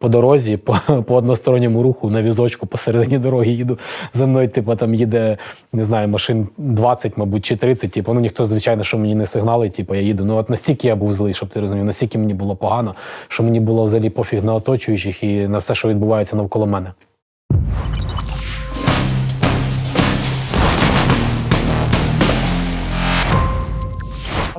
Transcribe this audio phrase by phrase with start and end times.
[0.00, 0.76] по дорозі, по
[1.06, 3.78] по односторонньому руху на візочку посередині дороги їду.
[4.14, 5.36] За мною, типу, там їде,
[5.72, 7.90] не знаю, машин 20, мабуть, чи 30.
[7.92, 10.24] Типу, ну ніхто, звичайно, що мені не сигналить, типу, я їду.
[10.24, 12.94] Ну от настільки я був злий, щоб ти розумів, настільки мені було погано,
[13.28, 16.92] що мені було взагалі пофіг на оточуючих і на все, що відбувається навколо мене.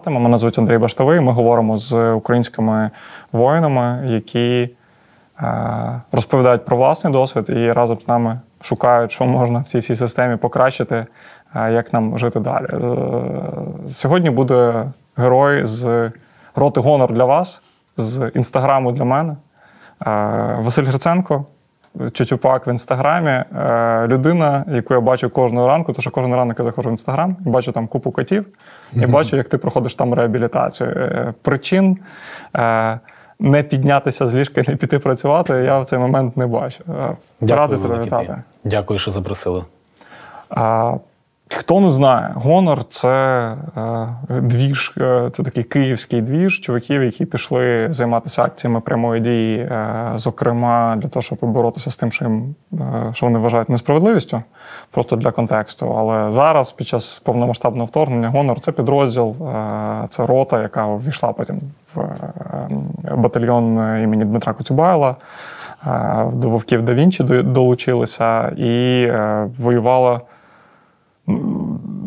[0.06, 1.20] Мене звуть Андрій Баштовий.
[1.20, 2.92] Ми говоримо з українськими
[3.32, 4.70] воїнами, які
[6.12, 10.36] розповідають про власний досвід і разом з нами шукають, що можна в цій всій системі
[10.36, 11.06] покращити,
[11.56, 12.68] е, як нам жити далі.
[13.88, 14.86] Сьогодні буде
[15.18, 16.12] герой з
[16.56, 17.62] роти Гонор для вас,
[17.98, 19.36] з інстаграму для мене.
[20.08, 21.46] Е, Василь Гриценко.
[22.14, 23.30] Чутюпак в інстаграмі.
[23.30, 27.36] Е, людина, яку я бачу кожного ранку, тому що кожен ранок я заходжу в інстаграм,
[27.40, 28.46] бачу там купу котів,
[28.94, 30.90] і бачу, як ти проходиш там реабілітацію.
[30.90, 31.98] Е, причин
[32.56, 33.00] е,
[33.42, 36.84] не піднятися з ліжка, не піти працювати, я в цей момент не бачу.
[37.42, 38.44] Ради тебе вітати.
[38.64, 39.64] Дякую, що запросили.
[41.54, 43.10] Хто не знає, гонор це
[43.78, 44.08] е,
[44.42, 50.96] двіж, е, це такий київський двіж чуваків, які пішли займатися акціями прямої дії, е, зокрема
[50.96, 52.56] для того, щоб боротися з тим, що їм
[53.14, 54.44] що вони вважають несправедливістю,
[54.92, 55.96] просто для контексту.
[55.98, 59.36] Але зараз, під час повномасштабного вторгнення, гонор це підрозділ,
[60.10, 61.62] це рота, яка ввійшла потім
[61.96, 62.06] в
[63.16, 65.16] батальйон імені Дмитра Коцюбайла.
[66.34, 69.08] До Вовків да Вінчі долучилися і
[69.64, 70.22] воювала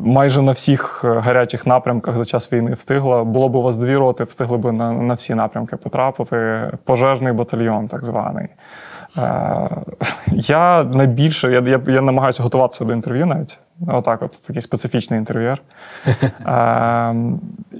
[0.04, 3.24] майже на всіх е, гарячих напрямках за час війни встигла.
[3.24, 6.70] Було б у вас дві роти, встигли б на на всі напрямки потрапити.
[6.84, 8.48] Пожежний батальйон, так званий.
[9.18, 9.70] Е,
[10.32, 13.58] Я найбільше я, я, я намагаюся готуватися до інтерв'ю навіть.
[13.88, 15.62] Отак, от такий специфічний інтерв'єр.
[16.46, 17.14] Е,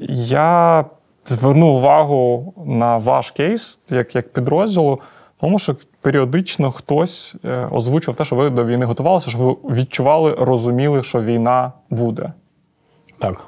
[0.09, 0.85] Я
[1.25, 5.01] зверну увагу на ваш кейс як, як підрозділу.
[5.45, 10.34] Тому що періодично хтось е, озвучив те, що ви до війни готувалися, що ви відчували,
[10.39, 12.33] розуміли, що війна буде.
[13.19, 13.41] Так.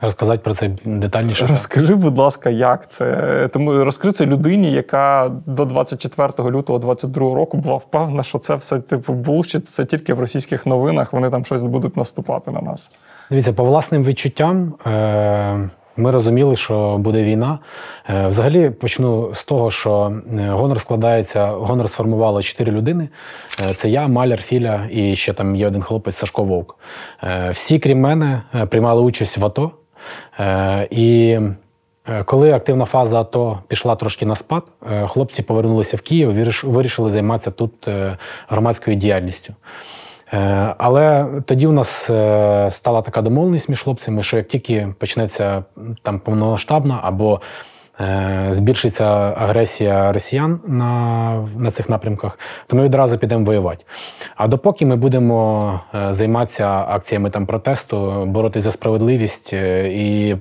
[0.00, 1.46] Розказати про це детальніше.
[1.46, 3.48] Розкажи, будь ласка, як це?
[3.52, 8.78] Тому розкажи це людині, яка до 24 лютого 22 року була впевнена, що це все
[8.78, 12.92] типу булшіт, це тільки в російських новинах вони там щось будуть наступати на нас.
[13.30, 14.74] Дивіться, по власним відчуттям.
[14.86, 17.58] Е- ми розуміли, що буде війна.
[18.08, 23.08] Е, взагалі почну з того, що е, гонор складається, гонор сформувало чотири людини.
[23.62, 26.76] Е, це я, Маляр, Філя і ще там є один хлопець Сашко Вовк.
[27.50, 29.70] Всі, крім мене, приймали участь в АТО.
[30.90, 31.38] І
[32.24, 34.62] коли активна фаза АТО пішла трошки на спад,
[35.06, 37.88] хлопці повернулися в Київ, вирішили займатися тут
[38.48, 39.54] громадською діяльністю.
[40.32, 45.64] Е, але тоді у нас е, стала така домовленість між хлопцями, що як тільки почнеться
[46.02, 47.40] там повномасштабна або
[48.00, 49.04] е, збільшиться
[49.36, 53.84] агресія росіян на на цих напрямках, то ми відразу підемо воювати.
[54.36, 60.36] А допоки ми будемо займатися акціями там протесту, боротися за справедливість і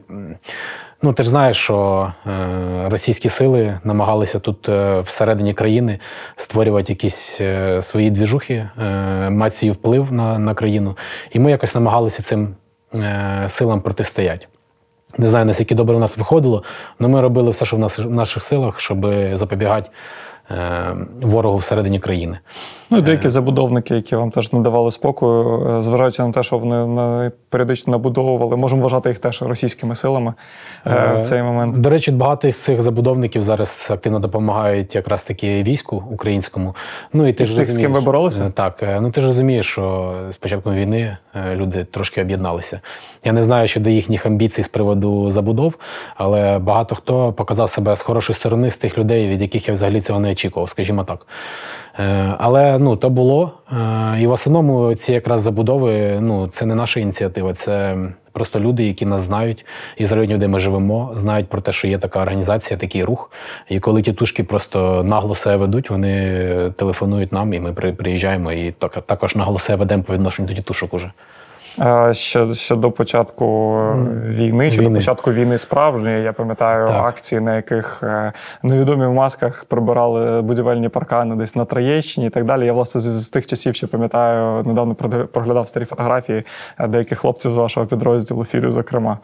[1.06, 6.00] Ну, ти ж знаєш, що е, російські сили намагалися тут е, всередині країни
[6.36, 8.70] створювати якісь е, свої двіжухи,
[9.30, 10.98] мати свій вплив на на країну.
[11.32, 12.56] І ми якось намагалися цим
[13.48, 14.48] силам протистояти.
[15.18, 16.64] Не знаю, наскільки добре у нас виходило,
[17.00, 19.90] але ми робили все, що в, нас, в наших силах, щоб запобігати
[21.22, 22.40] ворогу всередині країни.
[22.90, 27.31] Ну деякі забудовники, які вам теж не давали спокою, е, зважаючи на те, що вони
[27.50, 30.34] періодично набудовували, можемо вважати їх теж російськими силами
[30.88, 31.78] е, в цей момент.
[31.78, 36.75] До речі, багато з цих забудовників зараз активно допомагають якраз таки війську українському.
[37.13, 38.51] Ну і ти і ж тих, з ким ви боролися?
[38.53, 41.18] Так, ну ти ж розумієш, що з початком війни
[41.53, 42.79] люди трошки об'єдналися.
[43.24, 45.74] Я не знаю щодо їхніх амбіцій з приводу забудов,
[46.16, 50.01] але багато хто показав себе з хорошої сторони з тих людей, від яких я взагалі
[50.01, 51.25] цього не очікував, скажімо так.
[52.00, 53.51] Е, але ну, то було.
[53.72, 57.97] Е, і в основному ці якраз забудови ну, це не наша ініціатива, це
[58.31, 59.66] просто люди, які нас знають
[59.97, 63.31] із районів, де ми живемо, знають про те, що є така організація, такий рух.
[63.69, 68.71] І коли тітушки просто нагло себе ведуть, вони телефонують нам, і ми приїжджаємо і
[69.06, 71.12] також нагло себе ведемо по відношенню до тітушок уже.
[72.12, 73.77] Ще ще до початку
[74.27, 74.89] війни, чи війни.
[74.89, 77.06] до початку війни справжньої, я пам'ятаю так.
[77.06, 78.31] акції, на яких е,
[78.63, 82.66] невідомі в масках прибирали будівельні паркани десь на Троєщині і так далі.
[82.66, 84.95] Я власне з, з тих часів ще пам'ятаю, недавно
[85.33, 86.44] проглядав старі фотографії
[86.80, 89.18] е, деяких хлопців з вашого підрозділу філю, зокрема.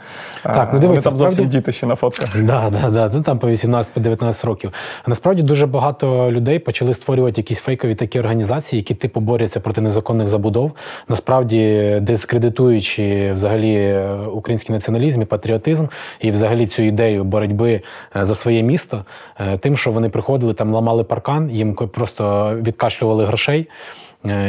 [0.45, 1.57] Е, так, ну дивись, Вони там зовсім справді...
[1.57, 2.41] діти ще на фотках.
[2.41, 3.11] Да, да, да.
[3.13, 4.71] Ну там по 18-19 років.
[5.03, 9.81] А насправді дуже багато людей почали створювати якісь фейкові такі організації, які типу борються проти
[9.81, 10.71] незаконних забудов.
[11.07, 15.85] Насправді дискредитують дискредитуючи взагалі е, український націоналізм і патріотизм,
[16.19, 17.81] і взагалі цю ідею боротьби
[18.15, 19.05] е, за своє місто,
[19.39, 23.69] е, тим, що вони приходили там, ламали паркан, їм просто відкашлювали грошей.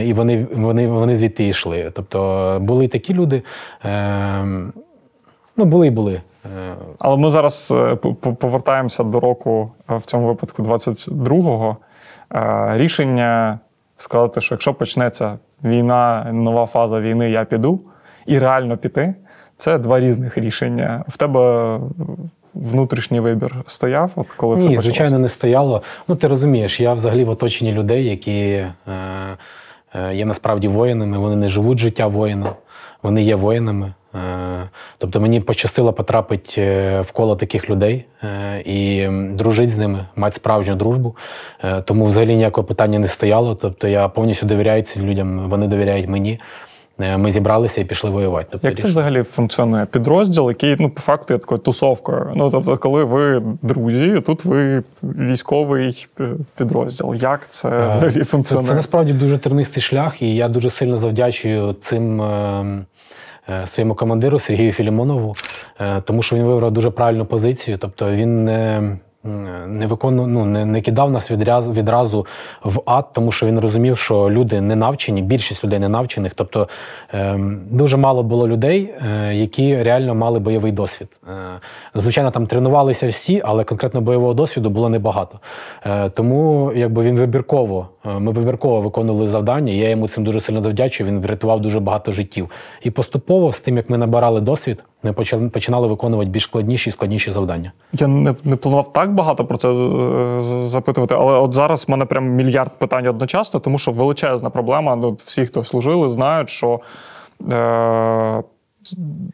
[0.05, 1.91] І вони, вони, вони звідти йшли.
[1.95, 3.43] Тобто були такі люди,
[3.85, 4.45] е,
[5.57, 6.21] ну були і були.
[6.99, 11.77] Але ми зараз по- по- повертаємося до року, в цьому випадку 22-го.
[12.35, 13.59] Е, Рішення
[13.97, 17.81] сказати, що якщо почнеться війна, нова фаза війни, я піду,
[18.27, 19.15] і реально піти
[19.57, 21.05] це два різних рішення.
[21.09, 21.79] В тебе
[22.55, 24.83] внутрішній вибір стояв, от коли Ні, почалося?
[24.83, 25.83] звичайно, не стояло.
[26.09, 28.75] Ну, ти розумієш, я взагалі в оточенні людей, які е,
[29.95, 32.53] е, є насправді воїнами, вони не живуть життя воїна,
[33.03, 33.95] вони є воїнами.
[34.15, 34.69] Е,
[34.99, 40.37] тобто мені пощастило потрапити е, в коло таких людей е, і дружити з ними, мати
[40.37, 41.17] справжню дружбу.
[41.85, 43.55] Тому взагалі ніякого питання не стояло.
[43.55, 46.41] Тобто я повністю довіряю цим людям, вони довіряють мені.
[47.17, 48.49] Ми зібралися і пішли воювати.
[48.51, 49.87] Тобто, Як це взагалі функціонує?
[49.87, 52.33] Підрозділ, який ну, по факту є такою тусовкою.
[52.35, 56.07] Ну, тобто, коли ви друзі, тут ви військовий
[56.57, 57.15] підрозділ.
[57.15, 58.69] Як це взагалі Це, функціонує?
[58.69, 62.85] це насправді дуже тернистий шлях, і я дуже сильно завдячую цим е, е,
[63.67, 65.35] своєму командиру Сергію Філімонову,
[65.81, 67.79] е, тому що він вибрав дуже правильну позицію.
[67.79, 68.97] Тобто він не,
[69.67, 72.27] не виконував, ну, не, не кидав нас відразу, відразу
[72.65, 76.33] в ад, тому що він розумів, що люди не навчені, більшість людей не навчених.
[76.35, 76.69] Тобто
[77.15, 77.39] е,
[77.71, 81.09] дуже мало було людей, е, які реально мали бойовий досвід.
[81.29, 81.33] Е,
[81.95, 85.39] звичайно, там тренувалися всі, але конкретно бойового досвіду було небагато.
[85.87, 89.73] Е, тому якби він вибірково, е, ми вибірково виконували завдання.
[89.73, 91.11] Я йому цим дуже сильно завдячую.
[91.11, 92.51] Він врятував дуже багато життів.
[92.83, 95.13] І поступово, з тим як ми набирали досвід, ми
[95.49, 97.73] починали виконувати більш складніші і складніші завдання.
[97.93, 102.05] Я не, не планував так багато про це е, запитувати, але от зараз в мене
[102.05, 104.97] прям мільярд питань одночасно, тому що величезна проблема.
[104.97, 106.81] Ну, всі, хто служили, знають, що
[107.51, 108.43] е,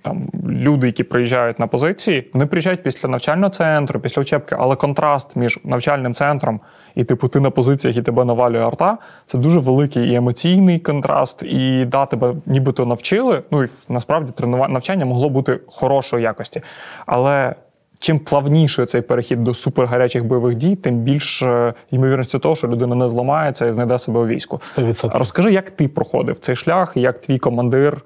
[0.03, 5.37] там люди, які приїжджають на позиції, вони приїжджають після навчального центру, після учебки, але контраст
[5.37, 6.61] між навчальним центром
[6.95, 11.43] і типу ти на позиціях і тебе навалює арта, це дуже великий і емоційний контраст.
[11.43, 13.43] І да, тебе нібито навчили.
[13.51, 16.63] Ну і насправді тренування навчання могло бути хорошої якості.
[17.07, 17.55] Але
[17.99, 23.09] чим плавніший цей перехід до супергарячих бойових дій, тим більше ймовірності того, що людина не
[23.09, 24.61] зламається і знайде себе у війську.
[24.77, 25.19] 100%.
[25.19, 28.03] Розкажи, як ти проходив цей шлях, як твій командир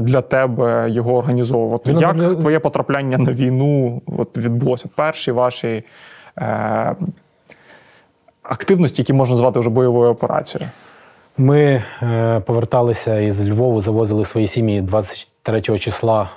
[0.00, 1.74] для тебе його організовував?
[1.74, 4.88] От Він як органі- твоє потрапляння на війну от відбулося?
[4.94, 5.82] Перші ваші
[6.38, 6.94] е,
[8.42, 10.70] активності, які можна звати вже бойовою операцією?
[11.38, 16.28] Ми е, поверталися із Львову, завозили свої сім'ї 23 числа.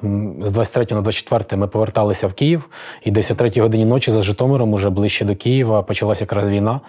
[0.42, 2.70] З 23 на 24 ми поверталися в Київ.
[3.04, 6.80] І десь о 3 годині ночі за Житомиром, уже ближче до Києва, почалася якраз війна.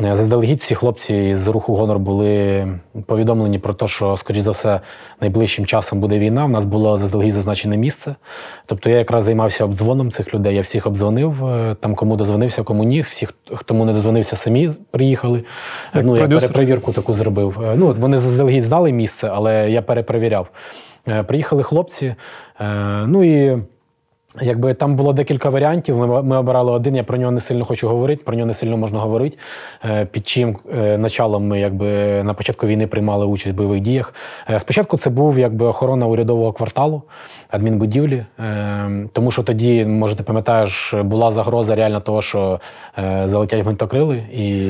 [0.00, 2.68] Е, Заздалегідь всі хлопці з руху Гонор були
[3.06, 4.80] повідомлені про те, що, скоріш за все,
[5.20, 6.44] найближчим часом буде війна.
[6.44, 8.14] У нас було заздалегідь зазначене місце.
[8.66, 10.54] Тобто я якраз займався обдзвоном цих людей.
[10.54, 13.00] Я всіх обдзвонив, е, там кому дозвонився, кому ні.
[13.00, 15.44] Всі, хто не дозвонився, самі приїхали.
[15.94, 16.52] Як ну, я продюсер.
[16.52, 17.60] перевірку таку зробив.
[17.64, 20.48] Е, Ну, от вони заздалегідь знали місце, але я перепровіряв.
[21.26, 22.14] Приїхали хлопці.
[23.06, 23.58] Ну і
[24.40, 25.96] якби там було декілька варіантів.
[25.98, 26.96] Ми, ми обирали один.
[26.96, 28.22] Я про нього не сильно хочу говорити.
[28.24, 29.36] Про нього не сильно можна говорити.
[29.84, 31.86] Е, Під чим е, началом ми якби
[32.22, 34.14] на початку війни приймали участь в бойових діях.
[34.50, 37.02] Е, Спочатку це був якби охорона урядового кварталу,
[37.50, 38.24] адмінбудівлі.
[39.12, 42.60] Тому що тоді, може, ти пам'ятаєш, була загроза реально того, що
[43.24, 44.66] залетять гвинтокрили і.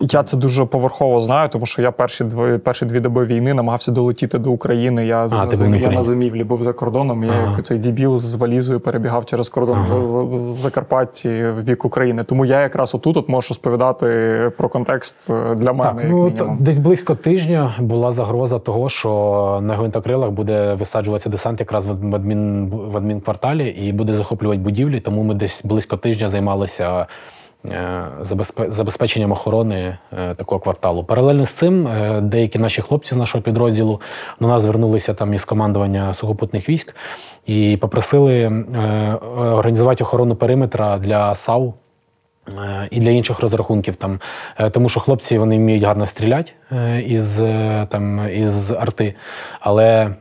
[0.00, 3.92] Я це дуже поверхово знаю, тому що я перші дві, перші дві доби війни намагався
[3.92, 5.06] долетіти до України.
[5.06, 7.24] Я, А, зим- я на зимівлі був за кордоном.
[7.24, 7.54] Я Ага.
[7.56, 10.54] як цей дебіл з валізою перебігав через кордон Ага.
[10.54, 12.24] Закарпатті в бік України.
[12.24, 14.06] Тому я якраз отут от можу розповідати
[14.56, 15.92] про контекст е, для мене.
[15.92, 16.56] Так, як ну мінімум.
[16.60, 22.68] десь близько тижня була загроза того, що на гвинтокрилах буде висаджуватися десант якраз в адмін
[22.70, 25.00] в адмінкварталі і буде захоплювати будівлі.
[25.00, 27.06] Тому ми десь близько тижня займалися.
[27.64, 31.04] Е, забезпе- Забезпеченням охорони е, такого кварталу.
[31.04, 34.00] Паралельно з цим е, деякі наші хлопці з нашого підрозділу
[34.40, 36.94] до нас звернулися там із командування сухопутних військ
[37.46, 38.64] і попросили
[39.36, 41.74] організувати охорону периметра для САУ
[42.90, 44.20] і для інших розрахунків там,
[44.58, 49.14] Е, тому що хлопці вони вміють гарно стріляти е, із е, там із арти,
[49.60, 50.14] але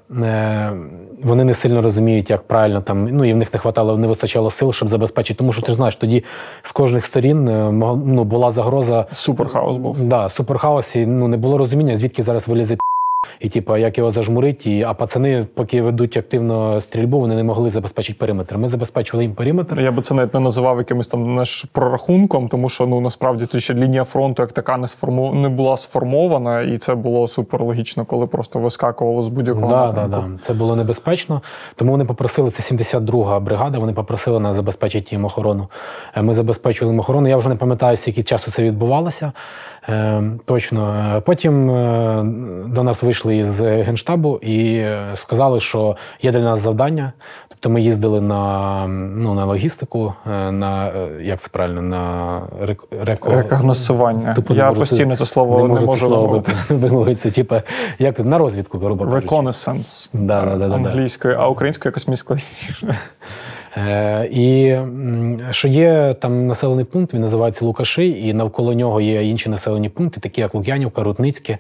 [1.24, 3.08] вони не сильно розуміють, як правильно там.
[3.12, 5.38] Ну і в них не хватало, не вистачало сил, щоб забезпечити.
[5.38, 6.24] Тому що ти ж знаєш, тоді
[6.62, 7.46] з кожних сторін
[8.06, 10.08] ну, була загроза Суперхаос був.
[10.08, 12.78] Да, суперхаос, і ну не було розуміння, звідки зараз вилізе
[13.40, 17.72] І типу, як його зажмурить, і, а пацани, поки ведуть активно стрільбу, вони не могли
[17.72, 18.58] забезпечити периметр.
[18.58, 19.80] Ми забезпечували їм периметр.
[19.80, 23.64] Я би це навіть не називав якимось там наш прорахунком, тому що ну насправді тут
[23.64, 25.34] ще лінія фронту як така не сформу...
[25.34, 30.02] не була сформована, і це було супер логічно, коли просто вискакувало з будь-якого Да, да,
[30.08, 30.38] напрямку.
[30.38, 30.44] да.
[30.44, 31.42] Це було небезпечно.
[31.76, 35.68] Тому вони попросили, це 72-га бригада, вони попросили нас забезпечити їм охорону.
[36.16, 37.28] Е, Ми забезпечували їм охорону.
[37.30, 39.32] Я вже не пам'ятаю, скільки часу це відбувалося.
[39.90, 41.22] Е, точно.
[41.26, 42.26] Потім е,
[42.68, 44.86] до нас вийшли із Генштабу і
[45.16, 47.14] сказали, що є для нас завдання.
[47.64, 52.84] Тобто ми їздили на, ну, на логістику, е, на е, як це правильно, на рек...
[53.02, 53.32] реко...
[53.32, 54.34] Рекогносцування.
[54.34, 57.32] Тупо Я можу постійно це слово не, це можу вимовити.
[57.32, 57.56] Типу,
[58.00, 59.28] як на розвідку, грубо кажучи.
[59.28, 60.76] Reconnaissance Да, да, да, да, да.
[60.76, 62.98] англійською, а українською якось мені складніше.
[63.78, 64.76] Е, і
[65.52, 70.20] що є там населений пункт, він називається Лукаши, і навколо нього є інші населені пункти,
[70.20, 71.58] такі як Лук'янівка, Рутницьке,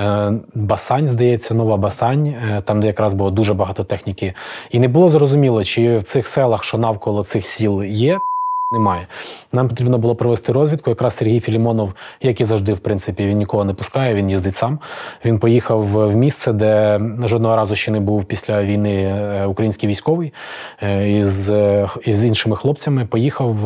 [0.00, 4.34] е, Басань, здається, Нова Басань, е, там, де якраз було дуже багато техніки.
[4.70, 8.18] І не було зрозуміло, чи в цих селах, що навколо цих сіл є.
[8.72, 9.06] Немає.
[9.52, 10.90] Нам потрібно було провести розвідку.
[10.90, 14.78] Якраз Сергій Філімонов, як і завжди, в принципі, він нікого не пускає, він їздить сам.
[15.24, 20.32] Він поїхав в місце, де жодного разу ще не був після війни е, український військовий
[20.82, 23.06] е, із, е, із іншими хлопцями.
[23.06, 23.56] Поїхав,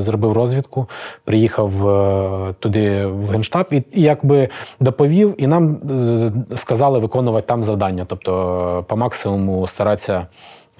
[0.00, 0.88] зробив розвідку,
[1.24, 1.72] приїхав
[2.58, 4.48] туди в генштаб і, якби
[4.80, 5.78] доповів, і нам
[6.56, 10.26] сказали виконувати там завдання, тобто по максимуму старатися.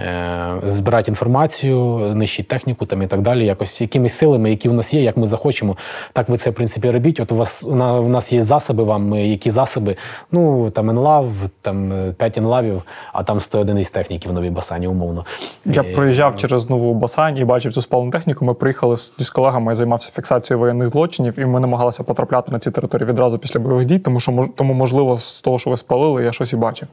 [0.00, 4.94] Е, збирати інформацію, нищити техніку там і так далі, якось якимись силами, які в нас
[4.94, 5.76] є, як ми захочемо.
[6.12, 7.20] Так ви це в принципі робіть.
[7.20, 8.84] От у вас у на- у нас є засоби.
[8.84, 9.96] Вам е, які засоби?
[10.32, 11.26] Ну там енлав,
[11.62, 15.24] там е, 5 енлавів, а там 100 одиниць техніки в новій басані, умовно.
[15.64, 18.44] Я проїжджав через нову басань і бачив цю спалену техніку.
[18.44, 22.58] Ми приїхали з, з колегами, я займався фіксацією воєнних злочинів, і ми намагалися потрапляти на
[22.58, 26.24] ці території відразу після бойових дій, тому що тому, можливо, з того, що ви спалили,
[26.24, 26.88] я щось і бачив.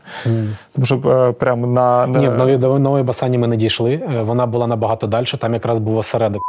[0.75, 2.57] Тому що е, прямо на, на Ні, в новій,
[2.95, 3.93] нової басані ми не дійшли.
[3.93, 5.25] Е, Вона була набагато далі.
[5.39, 6.43] Там якраз був осередок.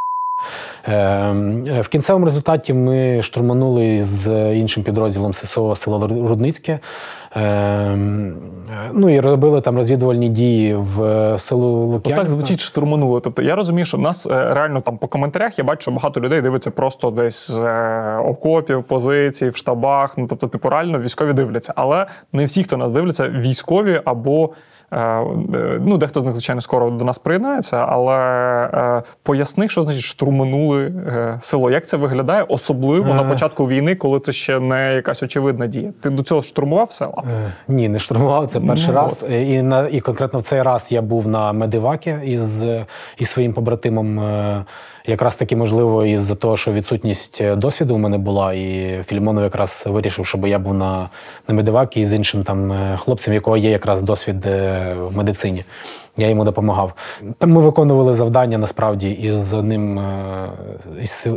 [0.85, 6.79] Е, е, В кінцевому результаті ми штурманули з іншим підрозділом ССО село Рудницьке.
[8.93, 10.95] Ну і робили там розвідувальні дії в
[11.39, 12.23] село Ну, Лук'янівка.
[12.23, 13.21] так звучить штурмануло.
[13.21, 16.41] Тобто я розумію, що в нас реально там по коментарях я бачу, що багато людей
[16.41, 17.65] дивиться просто десь з
[18.19, 20.19] окопів, позицій, в штабах.
[20.19, 21.73] Ну тобто, типу, реально військові дивляться.
[21.77, 24.51] Але не всі, хто нас дивляться, військові або.
[24.91, 28.17] Е, е, Ну, дехто з них, звичайно, скоро до нас приєднається, але
[28.75, 30.93] е, поясни, що значить штурманули
[31.41, 31.71] село.
[31.71, 35.93] Як це виглядає, особливо на початку війни, коли це ще не якась очевидна дія.
[36.01, 37.23] Ти до цього штурмував села?
[37.69, 38.49] Ні, не штурмував.
[38.53, 39.27] Це перший Ну, раз.
[39.31, 42.63] І на і конкретно в цей раз я був на Медивакі із,
[43.19, 44.21] із своїм побратимом.
[45.07, 49.85] Якраз таки, можливо, із-за того, що відсутність е, досвіду у мене була, і Фільмонов якраз
[49.87, 51.09] вирішив, щоб я був на,
[51.49, 55.65] на Медивакі з іншим там е, хлопцем, якого є якраз досвід е, в медицині.
[56.17, 56.93] Я йому допомагав.
[57.39, 60.01] Там ми виконували завдання насправді із одним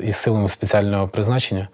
[0.03, 1.67] із силами спеціального призначення.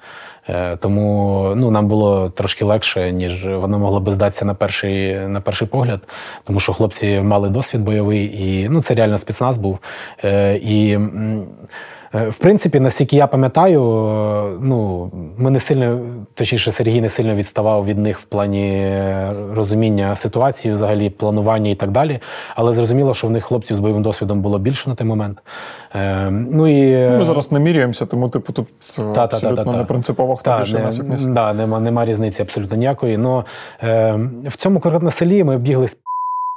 [0.50, 5.42] Е, Тому ну, нам було трошки легше, ніж воно могло би здатися на перший, на
[5.42, 6.02] перший погляд,
[6.44, 9.80] тому що хлопці мали досвід бойовий, і ну, це реально спецназ був.
[10.24, 11.00] Е, І
[12.30, 16.00] в принципі, наскільки я пам'ятаю, е, ну, ми не сильно,
[16.34, 21.76] точніше, Сергій не сильно відставав від них в плані е, розуміння ситуації, взагалі, планування і
[21.76, 22.20] так далі.
[22.56, 25.38] Але зрозуміло, що в них хлопців з бойовим досвідом було більше на той момент.
[25.96, 28.68] Е, Ну і Ми зараз не міряємося, тому типу тут
[29.00, 29.72] е, та-та-та-та-та.
[29.78, 33.18] не принципово, хто Та, більше не, нас да, нема, нема різниці абсолютно ніякої.
[33.18, 33.46] Но
[33.84, 35.98] е, в цьому конкретно селі ми бігли з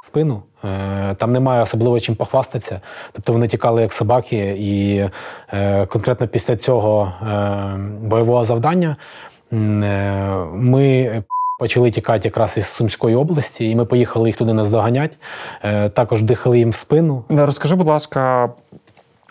[0.03, 0.41] спину.
[0.63, 2.81] Е, там немає особливо чим похвастатися.
[3.11, 5.05] Тобто вони тікали як собаки, і
[5.53, 8.95] е, конкретно після цього е, бойового завдання
[9.51, 11.23] ми.
[11.59, 15.11] Почали тікати якраз із Сумської області, і ми поїхали їх туди наздоганять.
[15.93, 17.23] Також дихали їм в спину.
[17.29, 18.49] Розкажи, будь ласка,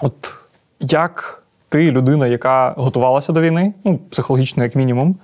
[0.01, 0.35] от
[0.81, 5.17] як ти, людина, яка готувалася до війни, ну, психологічно, як мінімум,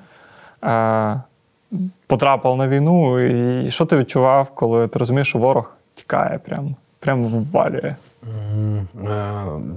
[2.07, 7.25] потрапила на війну, і що ти відчував, коли ти розумієш, що ворог тікає, прям, прям
[7.25, 7.95] ввалює?
[8.25, 9.16] Е,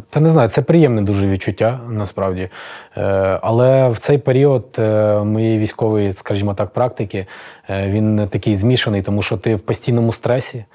[0.09, 2.49] Та не знаю, це приємне дуже відчуття насправді.
[2.97, 3.01] Е,
[3.41, 7.25] Але в цей період е, моєї військової, скажімо так, практики
[7.69, 10.65] він такий змішаний, тому що ти в постійному стресі.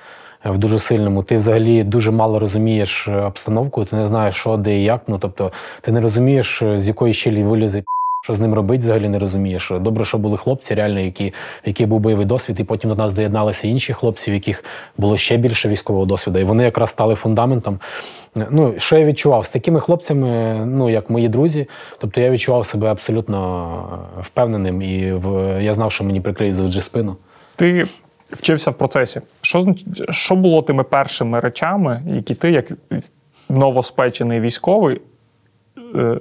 [0.45, 4.85] В дуже сильному, ти взагалі дуже мало розумієш обстановку, ти не знаєш, що, де і
[4.85, 5.01] як.
[5.07, 7.83] Ну тобто, ти не розумієш, з якої щелі вилізе
[8.23, 9.73] що з ним робити, взагалі не розумієш.
[9.81, 13.69] Добре, що були хлопці, реально, які, яких був бойовий досвід, і потім до нас доєдналися
[13.69, 14.65] інші хлопці, в яких
[14.99, 16.39] було ще більше військового досвіду.
[16.39, 17.81] І вони якраз стали фундаментом.
[18.51, 22.91] Ну, що я відчував з такими хлопцями, ну як мої друзі, тобто я відчував себе
[22.91, 27.17] абсолютно впевненим, і в, я знав, що мені прикриють завжди спину.
[27.57, 27.87] Ти
[28.31, 29.21] вчився в процесі.
[29.41, 29.75] Що
[30.11, 32.73] що було тими першими речами, які ти, як
[33.49, 35.01] новоспечений військовий, е,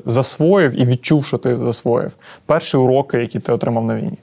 [0.05, 2.11] засвоїв і відчув, що ти засвоїв?
[2.45, 4.17] Перші уроки, які ти отримав на війні?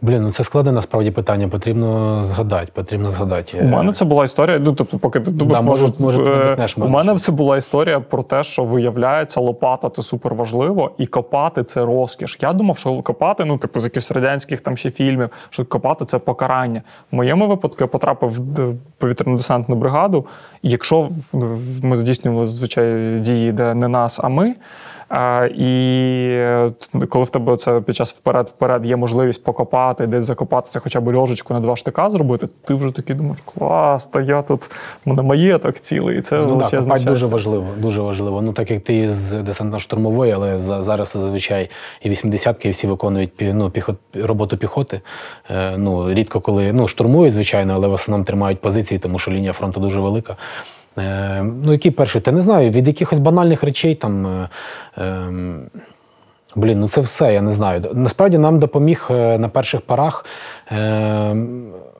[0.00, 1.48] Блін, ну це складне насправді питання.
[1.48, 2.72] Потрібно згадати.
[2.74, 3.60] Потрібно згадати.
[3.62, 4.58] У мене це була історія.
[4.58, 8.22] Ну тобто, поки ти думаєш, да, може, може, е, у мене це була історія про
[8.22, 12.38] те, що виявляється, лопата це супер важливо, і копати це розкіш.
[12.42, 16.18] Я думав, що копати, ну типу з якихось радянських там ще фільмів, що копати це
[16.18, 16.82] покарання.
[17.12, 20.26] В моєму випадку я потрапив в повітряно-десантну бригаду.
[20.62, 21.08] І якщо
[21.82, 24.54] ми здійснювали звичай дії, де не нас, а ми.
[25.08, 26.38] А, І
[27.08, 31.54] коли в тебе це під час вперед-вперед є можливість покопати, десь закопатися, хоча б льожечку
[31.54, 35.80] на два штика зробити, ти вже такий думаєш, клас, та я тут в мене маєток
[35.80, 36.18] цілий.
[36.18, 37.10] І це ну, величезне щастя.
[37.10, 37.66] дуже важливо.
[37.76, 38.42] Дуже важливо.
[38.42, 41.70] Ну так як ти з десантно-штурмової, але зараз зазвичай
[42.02, 45.00] і 80-ки, і всі виконують ну, піхот, роботу піхоти.
[45.50, 49.52] Е, ну, Рідко коли ну, штурмують, звичайно, але в основному тримають позиції, тому що лінія
[49.52, 50.36] фронту дуже велика.
[50.98, 52.20] Е, ну, який перший?
[52.20, 54.26] Та не знаю, від якихось банальних речей там.
[54.26, 54.48] Е,
[54.98, 55.32] е,
[56.56, 57.82] Блін, ну це все, я не знаю.
[57.94, 60.24] Насправді нам допоміг е, на перших порах
[60.72, 61.36] е,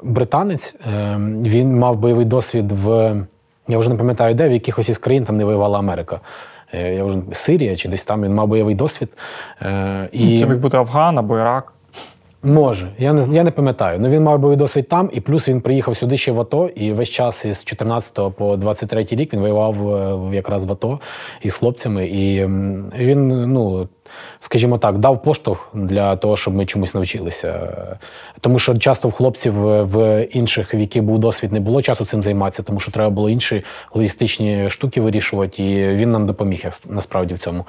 [0.03, 0.75] британець.
[0.87, 3.17] Е, він мав бойовий досвід в.
[3.69, 6.21] Я вже не пам'ятаю, де в якихось із країн там не воювала Америка.
[6.75, 9.09] Е, я вже Сирія чи десь там він мав бойовий досвід.
[9.63, 10.39] Е, і...
[10.39, 11.73] Це міг бути Афган або Ірак.
[12.43, 14.01] Може, я не я не пам'ятаю.
[14.01, 16.93] Ну він мав бойовий досвід там, і плюс він приїхав сюди ще в АТО, і
[16.93, 19.95] весь час із 14 по 23 рік він воював
[20.33, 21.01] е, якраз в АТО
[21.43, 22.07] із хлопцями.
[22.07, 22.45] І
[22.99, 23.89] він, ну
[24.41, 27.77] скажімо так, дав поштовх для того, щоб ми чомусь навчилися.
[28.41, 32.63] Тому що часто в хлопців в інших віків був досвід, не було часу цим займатися,
[32.63, 37.65] тому що треба було інші логістичні штуки вирішувати, і він нам допоміг насправді в цьому.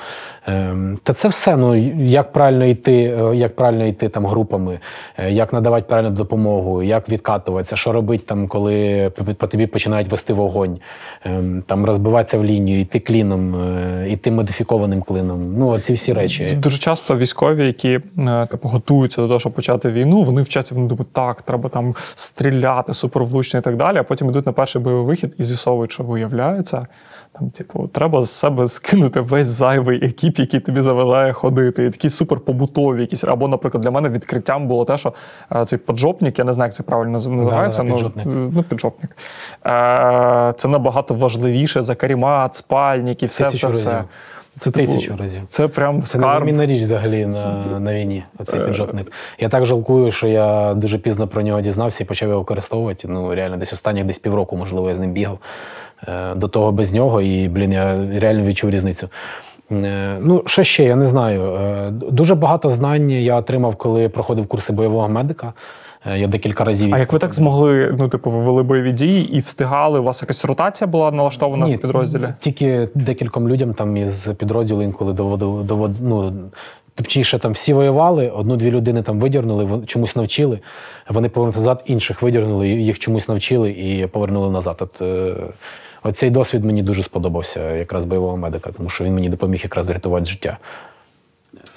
[0.47, 1.55] Ем, та це все.
[1.55, 4.79] Ну як правильно йти, е, як правильно йти там групами,
[5.17, 10.33] е, як надавати правильну допомогу, як відкатуватися, що робити там, коли по тобі починають вести
[10.33, 10.79] вогонь,
[11.25, 15.53] ем, там розбиватися в лінію, йти кліном, е, йти модифікованим клином.
[15.57, 16.55] Ну, ці всі речі речі.
[16.55, 20.87] Дуже часто військові, які е, типу, готуються до того, щоб почати війну, вони вчаться, вони
[20.87, 23.97] думають, так, треба там стріляти, супервлучно і так далі.
[23.97, 26.87] А потім йдуть на перший бойовий вихід і з'ясовують, що виявляється.
[27.33, 31.85] Там, типу, треба з себе скинути весь зайвий екіп, який тобі заважає ходити.
[31.85, 33.23] І такі суперпобутові якісь.
[33.23, 35.13] Або, наприклад, для мене відкриттям було те, що
[35.55, 37.83] е, цей поджопник, я не знаю, як це правильно називається.
[37.83, 38.25] Да, да, піджопник.
[38.25, 39.17] Ну, ну, піджопник.
[39.65, 44.03] Е, Це набагато важливіше за карімат, спальник і все, все, все.
[44.59, 45.41] Це типу, разів.
[45.49, 48.23] Це прям це незамінна річ взагалі на на війні.
[48.37, 48.65] Оцей е.
[48.65, 49.11] піджопник.
[49.39, 53.07] Я так жалкую, що я дуже пізно про нього дізнався і почав його використовувати.
[53.07, 55.39] Ну реально, десь останніх десь півроку, можливо, я з ним бігав.
[56.07, 59.09] Е, до того без нього, і блін, я реально відчув різницю.
[59.71, 61.57] Е, ну, що ще, я не знаю.
[61.91, 65.53] Дуже багато знань я отримав, коли проходив курси бойового медика.
[66.05, 66.95] Е, я декілька разів.
[66.95, 67.95] А як ви так змогли?
[67.97, 69.99] Ну, типу, ви вели бойові дії і встигали?
[69.99, 72.33] У вас якась ротація була налаштована Ні, в підрозділі?
[72.39, 76.33] Тільки декільком людям там із підрозділу інколи доводив довод, ну,
[76.95, 80.59] Точніше, там всі воювали, одну-дві людини там видірнули, чомусь навчили.
[81.09, 84.77] Вони повернули назад, інших видірнули, їх чомусь навчили і повернули назад.
[84.79, 85.35] От, е,
[86.03, 90.25] Оцей досвід мені дуже сподобався, якраз бойового медика, тому що він мені допоміг якраз врятувати
[90.25, 90.57] життя.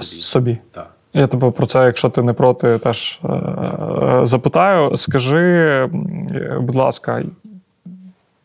[0.01, 0.59] Собі.
[0.71, 0.91] Так.
[1.15, 4.97] Я тебе про це, якщо ти не проти, теж е, е, запитаю.
[4.97, 5.89] Скажи,
[6.61, 7.23] будь ласка,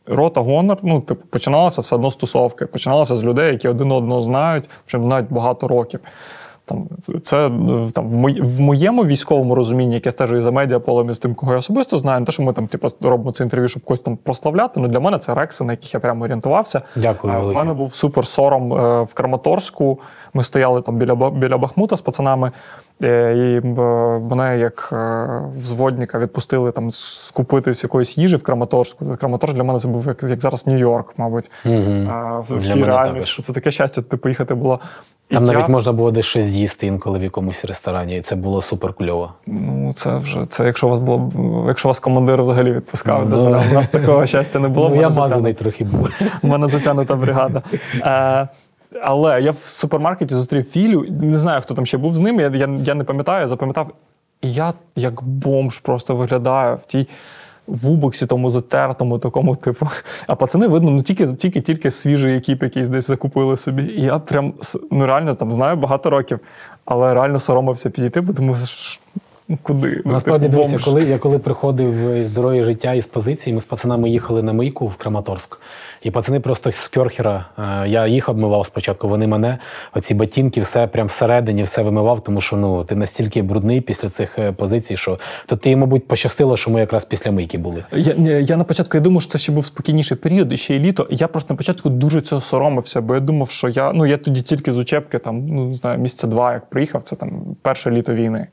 [0.06, 2.66] рота гонор, ну, типу, починалося все одно стосовки.
[2.66, 6.00] Починалося з людей, які один одного знають, причому знають багато років.
[6.68, 6.88] Там,
[7.24, 7.52] Це
[7.94, 11.58] там, в моєму військовому розумінні, яке стежу і за медіаполем, і з тим, кого я
[11.58, 14.80] особисто знаю, не те, що ми там типу, робимо це інтерв'ю, щоб когось там прославляти.
[14.80, 16.82] Ну для мене це рекси, на яких я прямо орієнтувався.
[16.96, 17.50] Дякую.
[17.50, 20.00] У мене був супер сором е, в Краматорську.
[20.34, 22.52] Ми стояли там біля біля Бахмута з пацанами, е,
[23.02, 23.62] і
[24.30, 29.18] мене як е, взводника відпустили там скупитись якоїсь їжі в Краматорську.
[29.20, 31.52] Краматорськ для мене це був як як зараз Нью-Йорк, мабуть.
[31.66, 32.10] Угу.
[32.50, 33.42] В, в тій реальності.
[33.42, 34.80] Це таке щастя, ти поїхати було.
[35.30, 35.68] Там і навіть я...
[35.68, 39.34] можна було десь щось з'їсти інколи в якомусь ресторані, і це було супер кльово.
[39.48, 41.32] Ну, це вже це, якщо вас було
[41.68, 44.90] якщо вас командир взагалі відпускав, ну, у нас такого щастя не було.
[44.90, 46.10] Ну, Я мазаний трохи був.
[46.42, 47.62] У мене затягнута бригада.
[49.04, 52.40] Але я в супермаркеті зустрів Філю, не знаю, хто там ще був з ним.
[52.40, 53.92] Я я, я не пам'ятаю, я запам'ятав.
[54.42, 57.08] І я як бомж просто виглядаю в тій
[57.68, 59.88] вубоксі, тому затертому, такому, типу.
[60.28, 63.84] А пацани видно, ну тільки тільки, тільки свіжий екіп якийсь десь закупили собі.
[63.84, 64.54] І я прям
[64.92, 66.40] ну реально там знаю багато років,
[66.86, 68.56] але реально соромився підійти, бо тому
[69.50, 70.02] Ну, Куди?
[70.06, 70.84] Ну, Насправді типу, бомж.
[70.84, 74.96] коли я коли приходив здоров'я життя із позиції, ми з пацанами їхали на мийку в
[74.96, 75.60] Краматорськ.
[76.08, 77.46] І пацани просто з кьорхера.
[77.60, 79.08] е, Я їх обмивав спочатку.
[79.08, 79.58] Вони мене,
[79.94, 84.40] оці ботинки, все прям всередині, все вимивав, тому що ну ти настільки брудний після цих
[84.40, 87.84] е, позицій, що то ти, мабуть, пощастило, що ми якраз після мийки були.
[87.92, 90.80] Я, я на початку я думав, що це ще був спокійніший період, і ще й
[90.80, 91.08] літо.
[91.10, 94.42] Я просто на початку дуже цього соромився, бо я думав, що я ну я тоді
[94.42, 98.14] тільки з учебки, там ну не знаю, місяця два, як приїхав, це там перше літо
[98.14, 98.48] війни.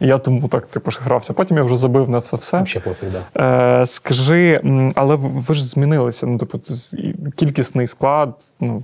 [0.00, 1.32] І я тому так типу грався.
[1.32, 2.66] Потім я вже забив на це все.
[2.66, 3.82] Ще пофіг, да.
[3.82, 4.60] Е, скажи,
[4.94, 6.26] але ви ж змінилися.
[6.26, 6.60] Ну, типу,
[7.36, 8.82] кількісний склад, ну,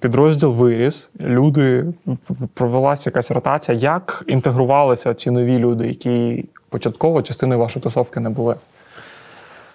[0.00, 1.84] підрозділ виріс, люди
[2.54, 3.78] провелася якась ротація.
[3.78, 8.56] Як інтегрувалися ці нові люди, які початково частиною вашої тусовки не були?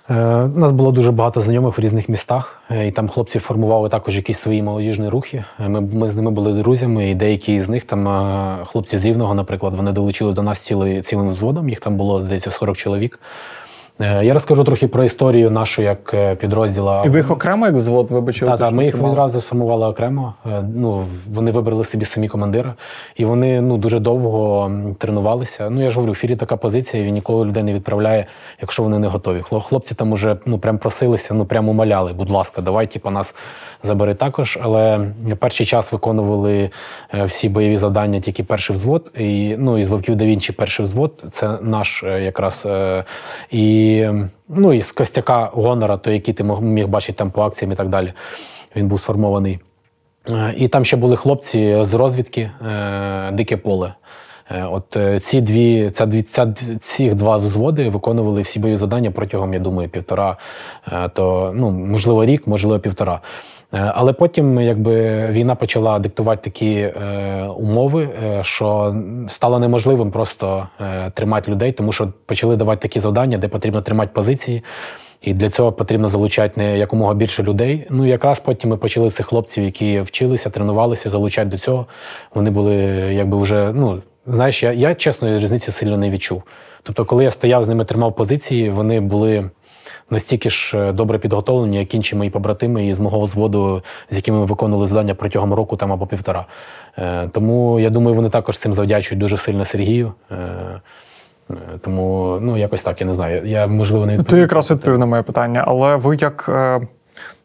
[0.10, 3.89] Е, У нас було дуже багато знайомих в різних містах, е, і там хлопці формували
[3.89, 5.43] також якісь свої молодіжні рухи.
[5.60, 9.06] Е, Ми, ми з ними були друзями, і деякі з них там е, хлопці з
[9.06, 11.69] Рівного, наприклад, вони долучили до нас цілий, цілим взводом.
[11.69, 13.19] Їх там було, здається, 40 чоловік.
[13.99, 17.03] Е, Я розкажу трохи про історію нашу як е, підрозділа.
[17.05, 20.34] І ви їх окремо як взвод, вибачте, Так, так, ми їх відразу сформували окремо.
[20.45, 22.73] Е, Ну, вони вибрали собі самі командира,
[23.15, 25.69] і вони ну, дуже довго тренувалися.
[25.69, 28.25] Ну, я ж говорю, в фірі така позиція, він ніколи людей не відправляє,
[28.62, 29.41] якщо вони не готові.
[29.41, 33.36] Хлопці там уже ну, прям просилися, ну прям умоляли, будь ласка, давай, типу, нас
[33.84, 34.60] забери також.
[34.62, 35.08] Але
[35.39, 36.69] перший час виконували
[37.25, 39.12] всі бойові завдання тільки перший взвод.
[39.19, 42.63] І, ну, із Вовків да Вінчі перший взвод, це наш якраз.
[42.65, 43.03] е,
[43.86, 44.12] І,
[44.50, 47.89] ну, і з Костяка Гонора, той, який ти міг бачити там по акціям і так
[47.89, 48.13] далі.
[48.76, 49.60] Він був сформований.
[50.30, 53.93] Е, І там ще були хлопці з розвідки е, Дике поле.
[54.52, 59.54] Е, От ці дві, ця дві, ця, ці два взводи виконували всі бойові завдання протягом,
[59.54, 60.38] я думаю, півтора,
[61.13, 63.19] то ну можливо рік, можливо, півтора.
[63.76, 66.92] Е, Але потім, якби війна почала диктувати такі е,
[67.58, 68.96] умови, е, що
[69.28, 74.12] стало неможливим просто е, тримати людей, тому що почали давати такі завдання, де потрібно тримати
[74.14, 74.64] позиції.
[75.22, 77.88] І для цього потрібно залучати не якомога більше людей.
[77.90, 81.86] Ну якраз потім ми почали цих хлопців, які вчилися, тренувалися, залучати до цього.
[82.36, 82.76] Вони були
[83.14, 86.44] якби вже, ну знаєш, я, я чесно різниці сильно не відчув.
[86.84, 89.50] Тобто, коли я стояв з ними, тримав позиції, вони були
[90.10, 94.45] настільки ж е, добре підготовлені, як інші мої побратими із мого взводу, з якими ми
[94.45, 96.45] виконували завдання протягом року там або півтора.
[96.98, 100.13] Е, Тому я думаю, вони також цим завдячують дуже сильно Сергію.
[100.32, 100.36] Е,
[101.82, 103.45] Тому ну якось так, я не знаю.
[103.45, 106.50] Я можливо не Ти якраз відповів на моє питання, але ви як.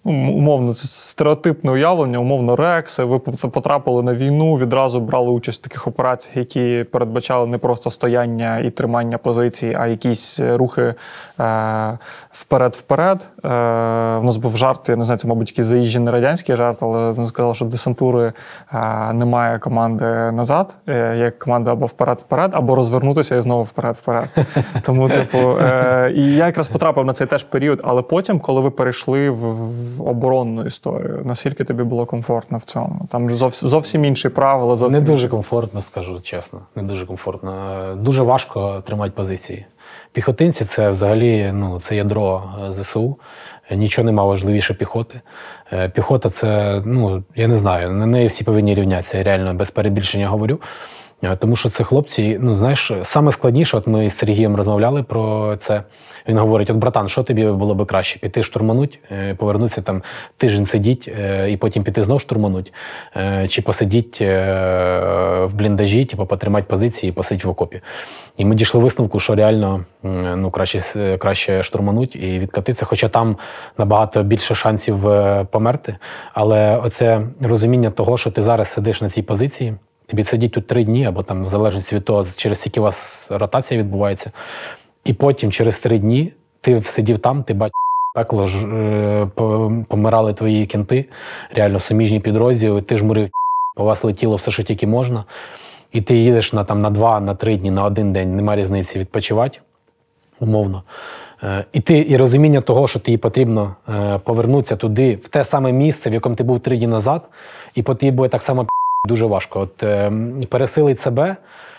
[0.06, 3.04] Е, ну, Умовно, це стереотипне уявлення, умовно, рекси.
[3.04, 8.58] Ви потрапили на війну, відразу брали участь в таких операціях, які передбачали не просто стояння
[8.58, 10.94] і тримання позицій, а якісь рухи
[11.40, 11.98] е,
[12.32, 13.28] вперед-вперед.
[13.44, 13.48] Е,
[14.18, 17.26] в нас був жарт, я не знаю, це, мабуть, якийсь заїжджений радянський жарт, але він
[17.26, 18.32] сказав, що десантури
[18.72, 20.74] е, немає команди назад.
[20.88, 24.28] Е, є команда або вперед-вперед, або розвернутися і знову вперед-вперед.
[24.82, 28.70] Тому, типу, е, і я якраз потрапив на цей теж період, але потім, коли ви
[28.70, 33.06] перейшли в, в оборонну історію, наскільки тобі було комфортно в цьому?
[33.10, 34.76] Там зовсім, зовсім інші правила.
[34.76, 36.60] Зовсім Не дуже комфортно, скажу чесно.
[36.76, 37.98] Не дуже комфортно.
[38.00, 39.66] Дуже важко тримати позиції.
[40.12, 43.16] Піхотинці це взагалі ну, це ядро е, ЗСУ.
[43.70, 45.20] Нічого нема важливіше піхоти.
[45.72, 49.70] Е, Піхота це, ну, я не знаю, на неї всі повинні рівнятися, я реально без
[49.70, 50.58] перебільшення говорю.
[51.38, 55.82] Тому що це хлопці, ну знаєш, саме складніше, от ми з Сергієм розмовляли про це.
[56.28, 58.18] Він говорить: от, братан, що тобі було би краще?
[58.18, 60.02] Піти штурмануть, е, повернутися там
[60.36, 62.72] тиждень сидіть е, і потім піти знов штурмануть,
[63.16, 67.80] е, чи посидіть в бліндажі, типу, потримати позиції і посидіти в окопі.
[68.36, 69.84] І ми дійшли висновку, що реально
[70.36, 73.36] ну, краще, краще штурмануть і відкатитися, хоча там
[73.78, 75.00] набагато більше шансів
[75.50, 75.96] померти.
[76.34, 79.74] Але оце розуміння того, що ти зараз сидиш на цій позиції.
[80.10, 83.26] Тобі сидіть тут три дні, або там в залежності від того, через скільки у вас
[83.30, 84.30] ротація відбувається.
[85.04, 87.74] І потім через три дні ти сидів там, ти бачиш
[88.14, 89.26] пекло ж е,
[89.88, 91.04] помирали твої кінти,
[91.54, 93.30] реально суміжні підрозділи, ти жмурив,
[93.76, 95.24] по вас летіло все, що тільки можна.
[95.92, 98.98] І ти їдеш на там на два, на три дні, на один день, нема різниці
[98.98, 99.58] відпочивати,
[100.40, 100.82] умовно.
[101.42, 105.72] Е, І ти і розуміння того, що тобі потрібно е, повернутися туди, в те саме
[105.72, 107.28] місце, в якому ти був три дні назад,
[107.74, 108.66] і по тобі буде так само
[109.08, 109.60] дуже важко.
[109.60, 110.12] От е,
[110.48, 111.36] пересилити себе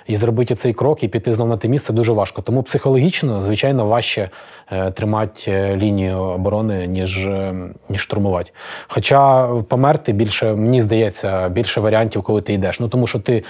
[0.07, 2.41] і зробити цей крок, і піти знову на те місце дуже важко.
[2.41, 4.29] Тому психологічно, звичайно, важче
[4.71, 7.53] е, тримати е, лінію оборони, ніж, е,
[7.89, 8.51] ніж штурмувати.
[8.87, 12.79] Хоча померти більше, мені здається, більше варіантів, коли ти йдеш.
[12.79, 13.43] Ну тому що ти.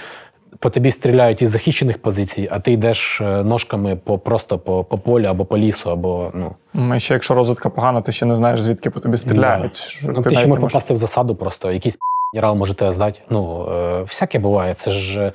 [0.58, 4.98] По тобі стріляють із захищених позицій, а ти йдеш е, ножками по просто по, по
[4.98, 8.60] полю або по лісу, або ну М, ще якщо розвитка погана, ти ще не знаєш,
[8.60, 9.76] звідки по тобі стріляють.
[9.76, 11.72] Що Ну, ти ти ще можеш попасти в засаду просто.
[11.72, 11.98] Якийсь
[12.32, 13.20] генерал може тебе здати.
[13.30, 14.74] Ну, е, всяке буває.
[14.74, 15.20] Це ж.
[15.20, 15.32] е,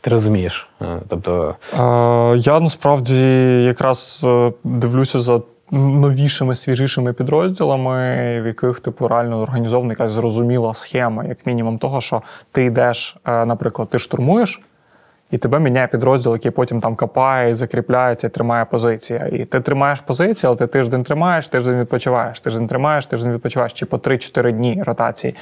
[0.00, 0.68] Ти розумієш.
[0.82, 3.16] Е, Тобто, Е, Я насправді
[3.64, 5.40] якраз е, дивлюся за
[5.72, 7.96] новішими, свіжішими підрозділами,
[8.42, 12.22] в яких типу реально організована якась зрозуміла схема, як мінімум того, що
[12.52, 14.60] ти йдеш, наприклад, ти штурмуєш.
[15.30, 19.20] І тебе міняє підрозділ, який потім там копає, закріпляється і тримає позиції.
[19.32, 23.86] І ти тримаєш позиції, але ти тиждень тримаєш, тиждень відпочиваєш, тиждень тримаєш, тиждень відпочиваєш, чи
[23.86, 25.34] по 3-4 дні ротації.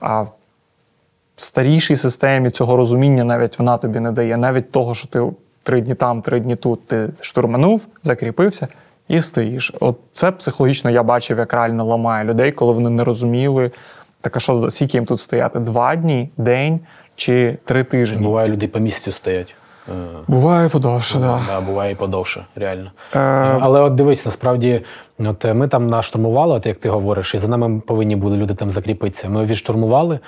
[0.00, 4.36] А в старішій системі цього розуміння навіть вона тобі не дає.
[4.36, 5.22] Навіть того, що ти
[5.62, 8.68] три дні там, три дні тут, ти штурманув, закріпився
[9.08, 9.72] і стоїш.
[9.80, 13.70] От це психологічно я бачив, як реально ламає людей, коли вони не розуміли.
[14.20, 15.58] Так а що скільки їм тут стояти?
[15.58, 16.80] Два дні, день
[17.16, 18.22] чи три тижні?
[18.22, 19.54] буває, люди по місяцю стоять.
[19.88, 19.92] Е,
[20.28, 21.40] Буває подовше, так.
[21.46, 22.90] Да, буває і подовше, реально.
[23.14, 23.18] Е,
[23.60, 24.80] Але от дивись, насправді,
[25.18, 28.54] от е, ми там наштурмували, от як ти говориш, і за нами повинні були люди
[28.54, 29.28] там закріпитися.
[29.28, 30.18] Ми відштурмували.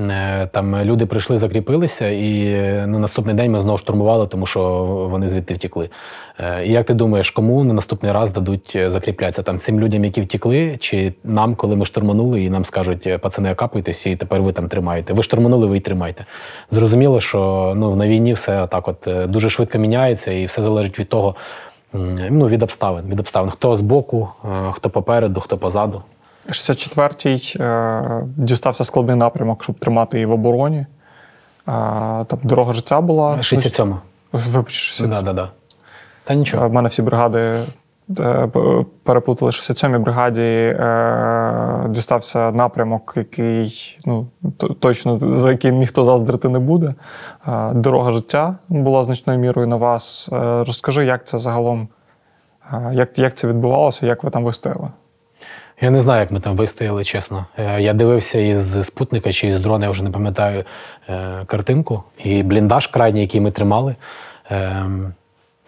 [0.00, 4.60] Е, Там люди прийшли, закріпилися, і е, на наступний день ми знову штурмували, тому що
[5.10, 5.90] вони звідти втекли.
[6.38, 9.42] Е, І як ти думаєш, кому на наступний раз дадуть закріплятися?
[9.42, 13.52] Там цим людям, які втекли, чи нам, коли ми штурманули, і нам скажуть, «Е, пацани,
[13.52, 15.12] окапуйтесь, і тепер ви там тримаєте.
[15.12, 16.24] Ви штурманули, ви й тримайте.
[16.70, 21.08] Зрозуміло, що ну, на війні все так от дуже швидко міняється, і все залежить від
[21.08, 21.34] того,
[22.30, 23.04] ну, від обставин.
[23.08, 23.50] Від обставин.
[23.50, 26.02] Хто збоку, е, хто попереду, хто позаду.
[26.48, 30.78] 64-й е, дістався складний напрямок, щоб тримати її в обороні.
[30.78, 30.86] Е,
[32.24, 33.42] там дорога життя була.
[33.42, 33.96] 67
[34.32, 35.10] Вибач, 60.
[35.10, 35.50] Да, да, да.
[36.24, 36.68] Та Е, нічого.
[36.68, 37.60] В мене всі бригади
[39.02, 40.42] переплутали 67-й бригаді.
[40.42, 44.26] Е, дістався напрямок, який ну,
[44.80, 46.94] точно за який ніхто заздрити не буде.
[47.72, 50.28] Дорога життя була значною мірою на вас.
[50.32, 51.88] Розкажи, як це загалом,
[52.92, 54.88] як, як це відбувалося, як ви там вистояли?
[55.84, 57.46] Я не знаю, як ми там вистояли, чесно.
[57.58, 60.64] Е, Я дивився із спутника чи із дрона, я вже не пам'ятаю
[61.08, 62.02] е, картинку.
[62.24, 63.94] І бліндаж крайній, який ми тримали.
[64.50, 65.12] Ем,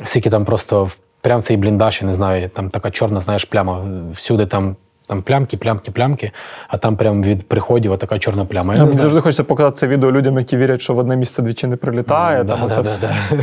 [0.05, 3.85] Скільки там просто прям цей бліндаж, я не знаю, там така чорна, знаєш, пляма.
[4.13, 4.77] Всюди там,
[5.07, 6.31] там плямки, плямки, плямки,
[6.69, 8.75] а там прям від приходів така чорна пляма.
[8.75, 9.01] Я Мені знаю.
[9.03, 12.45] завжди хочеться показати це відео людям, які вірять, що в одне місце двічі не прилітає.
[12.45, 13.15] Там да, оце да, все.
[13.31, 13.37] да.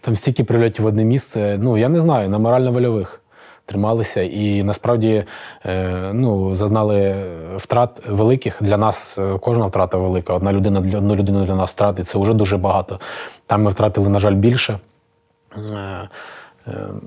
[0.00, 1.58] Там стільки прильотів в одне місце.
[1.60, 3.20] Ну, я не знаю, на морально-вольових
[3.68, 4.22] трималися.
[4.22, 5.24] І насправді
[5.66, 7.14] е, ну, зазнали
[7.56, 8.62] втрат великих.
[8.62, 10.34] Для нас е, кожна втрата велика.
[10.34, 13.00] Одна людина для одну людину для нас втратить це вже дуже багато.
[13.46, 14.78] Там ми втратили, на жаль, більше.
[15.56, 16.08] Е,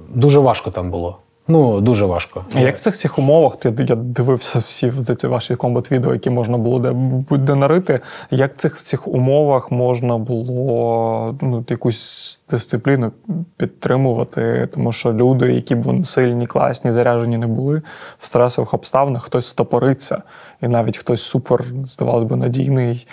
[0.10, 1.18] дуже важко там було.
[1.52, 2.46] Ну, дуже важко.
[2.56, 6.58] А Як в цих всіх умовах, ти я дивився всі ці ваші комбат-відео, які можна
[6.58, 8.00] було де будь-де нарити.
[8.32, 13.12] Як в цих всіх умовах можна було ну, якусь дисципліну
[13.58, 14.70] підтримувати?
[14.74, 17.82] Тому що люди, які б вони сильні, класні, заряджені не були
[18.20, 20.22] в стресових обставинах, хтось стопориться,
[20.62, 23.08] і навіть хтось супер, здавалось би, надійний,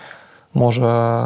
[0.55, 0.81] може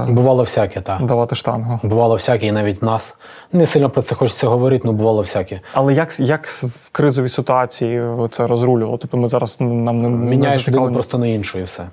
[0.08, 1.06] Бувало всяке, так.
[1.06, 1.80] давати штангу.
[1.82, 3.18] Бувало всяке, і навіть нас.
[3.52, 5.60] Не сильно про це хочеться говорити, але бувало всяке.
[5.72, 8.98] Але як, як в кризовій ситуації це розрулювало?
[8.98, 11.84] Тобто ми зараз нам не не Міняєш людину просто на іншу і все.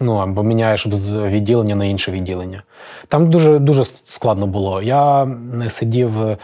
[0.00, 2.62] Ну, або міняєш з відділення на інше відділення.
[3.08, 4.82] Там дуже дуже складно було.
[4.82, 6.38] Я не сидів е,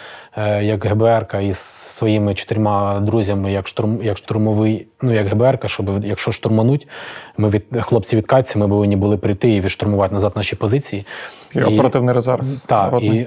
[0.65, 6.33] як ГБРка із своїми чотирма друзями, як штурм, як штурмовий, ну як ГБРка, щоб якщо
[6.33, 6.89] штурмануть,
[7.37, 11.07] ми від хлопці від Катці, ми повинні були прийти і відштурмувати назад наші позиції.
[11.53, 12.45] Такий оперативний резерв.
[12.67, 13.27] Так, і,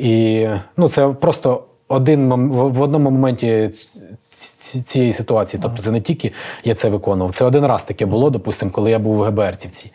[0.00, 3.70] і ну, це просто один в одному моменті
[4.86, 5.60] цієї ситуації.
[5.62, 6.32] Тобто це не тільки
[6.64, 7.34] я це виконував.
[7.34, 9.92] Це один раз таке було, допустимо, коли я був у ГБРцівці.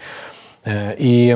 [0.67, 1.35] Е, і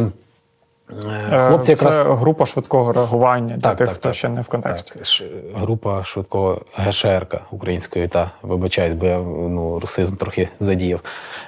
[0.89, 1.95] е, Е, хлопці якраз.
[1.95, 4.15] Це група швидкого реагування для Так, тих, так, хто так.
[4.15, 4.93] ще не в контексті.
[4.93, 10.99] Так, група швидкого ГШРК української, та вибачаюсь, бо я ну, русизм трохи задіяв.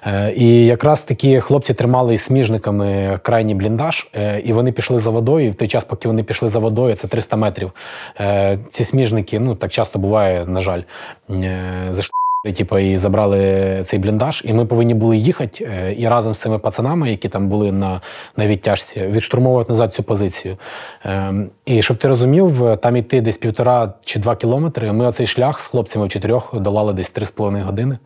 [0.06, 5.10] Е, і якраз такі хлопці тримали із сміжниками крайній бліндаж, е, і вони пішли за
[5.10, 5.47] водою.
[5.47, 7.71] І в той час, поки вони пішли за водою, це 300 метрів.
[8.19, 10.82] Е, ці сміжники, ну так часто буває, на жаль,
[11.30, 12.21] е, зайшли.
[12.43, 16.60] Типу, і забрали цей бліндаж, і ми повинні були їхати е, і разом з цими
[16.60, 18.01] пацанами, які там були на,
[18.38, 20.58] на відтяжці, відштурмовувати назад цю позицію.
[21.04, 24.91] Ем, і щоб ти розумів, е, там іти десь півтора чи два кілометри.
[24.91, 27.97] Ми оцей шлях з хлопцями в чотирьох долали десь три з половиною години.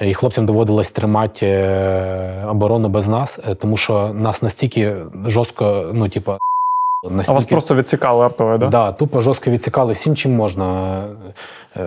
[0.00, 1.68] Е, І хлопцям доводилось тримати
[2.48, 4.96] оборону без нас, тому що нас настільки
[5.26, 6.32] жорстко, ну, типу,
[7.02, 7.30] настільки...
[7.30, 8.68] А вас просто відцікали артою, да?
[8.68, 11.02] Да, тупо жорстко відцікали всім, чим можна.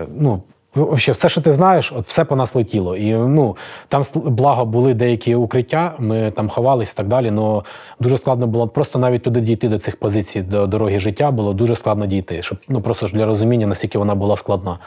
[0.08, 0.42] Ну,
[0.74, 2.96] Вообще, все, що ти знаєш, от все по нас летіло.
[2.96, 3.56] І ну
[3.88, 7.32] там благо були деякі укриття, ми там ховались і так далі.
[7.36, 7.62] але
[8.00, 11.76] дуже складно було просто навіть туди дійти до цих позицій, до дороги життя було дуже
[11.76, 12.42] складно дійти.
[12.42, 14.78] Щоб ну просто ж для розуміння, наскільки вона була складна.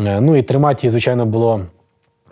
[0.00, 1.60] Е, Ну і тримати її, звичайно, було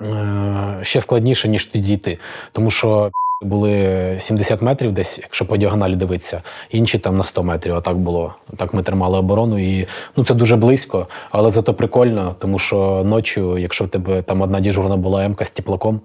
[0.03, 2.19] е, ще складніше, ніж тоді дійти.
[2.53, 3.11] Тому що
[3.42, 7.74] були 70 метрів, десь, якщо по діагоналі дивитися, інші там на 100 метрів.
[7.74, 8.35] А так було.
[8.57, 9.59] Так ми тримали оборону.
[9.59, 14.40] І ну це дуже близько, але зато прикольно, тому що ночі, якщо в тебе там
[14.40, 16.00] одна діжурна була М-ка з теплаком,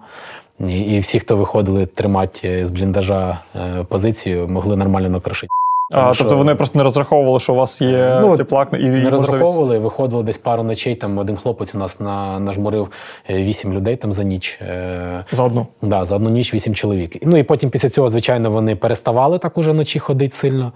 [0.60, 5.48] і, і всі, хто виходили тримати з бліндажа е, позицію, могли нормально накрошити.
[5.90, 8.76] А, Тому тобто що- вони просто не розраховували, що у вас є Ну, теплак і,
[8.76, 10.94] Не можливість- розраховували, виходило десь пару ночей.
[10.94, 12.88] Там один хлопець у нас на, нажмурив
[13.30, 14.58] е, вісім людей там за ніч.
[14.62, 15.66] Е, за одну.
[15.82, 17.16] Да, за одну ніч вісім чоловік.
[17.22, 20.72] Ну і потім після цього, звичайно, вони переставали так уже вночі ходити сильно,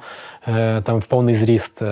[0.49, 1.83] е, там в повний зріст.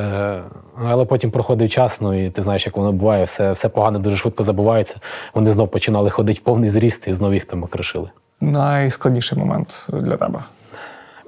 [0.88, 4.16] Але потім проходив час, ну і ти знаєш, як воно буває, все, все погано дуже
[4.16, 4.96] швидко забувається.
[5.34, 8.10] Вони знов починали ходити в повний зріст і знов їх там окришили.
[8.40, 10.38] Найскладніший момент для тебе.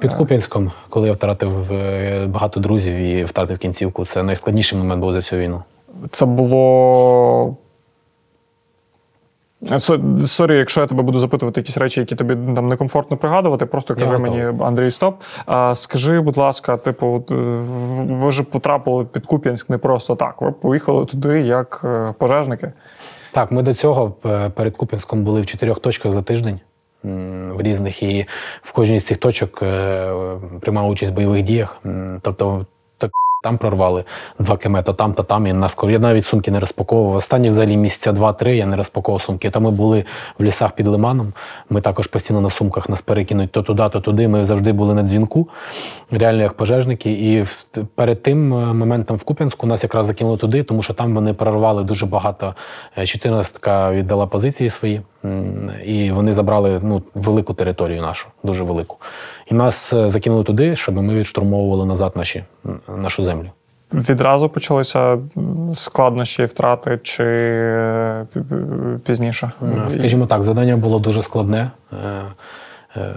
[0.00, 5.12] Під Куп'янськом, коли я втратив е, багато друзів і втратив кінцівку, це найскладніший момент був
[5.12, 5.62] за всю війну.
[6.10, 7.56] Це було.
[10.24, 14.18] Sorry, якщо я тебе буду запитувати якісь речі, які тобі там некомфортно пригадувати, просто кажи
[14.18, 15.20] мені, Андрій, стоп.
[15.46, 17.34] А, скажи, будь ласка, типу, е,
[18.14, 20.42] ви ж потрапили під Куп'янськ не просто так.
[20.42, 22.72] Ви поїхали туди як е, пожежники.
[23.32, 24.10] Так, ми до цього
[24.54, 26.60] перед Куп'янськом були в чотирьох точках за тиждень
[27.02, 28.26] в різних, і
[28.62, 30.12] в кожній з цих точок е,
[30.60, 31.80] приймав участь в бойових діях.
[32.22, 32.66] Тобто,
[33.42, 34.04] там прорвали
[34.38, 35.46] два км, то там, то там.
[35.46, 37.16] І нас я навіть сумки не розпаковував.
[37.16, 39.50] Останні взагалі місяця два-три я не розпаковував сумки.
[39.50, 40.04] То ми були
[40.38, 41.32] в лісах під лиманом.
[41.70, 44.28] Ми також постійно на сумках нас перекинуть то туди, то туди.
[44.28, 45.48] Ми завжди були на дзвінку,
[46.10, 47.10] реально як пожежники.
[47.12, 47.46] І
[47.94, 51.84] перед тим е, моментом в Куп'янську нас якраз закинули туди, тому що там вони прорвали
[51.84, 52.54] дуже багато.
[52.96, 55.00] Е, 14-ка віддала позиції свої,
[55.84, 58.96] і вони забрали ну, велику територію нашу, дуже велику.
[59.50, 62.44] І нас е, закинули туди, щоб ми відштурмовували назад наші,
[62.96, 63.50] нашу землю.
[63.92, 65.18] Відразу почалися
[65.74, 69.52] складнощі і втрати, чи е, пі- пі- пізніше?
[69.62, 71.70] Е, Скажімо так, завдання було дуже складне.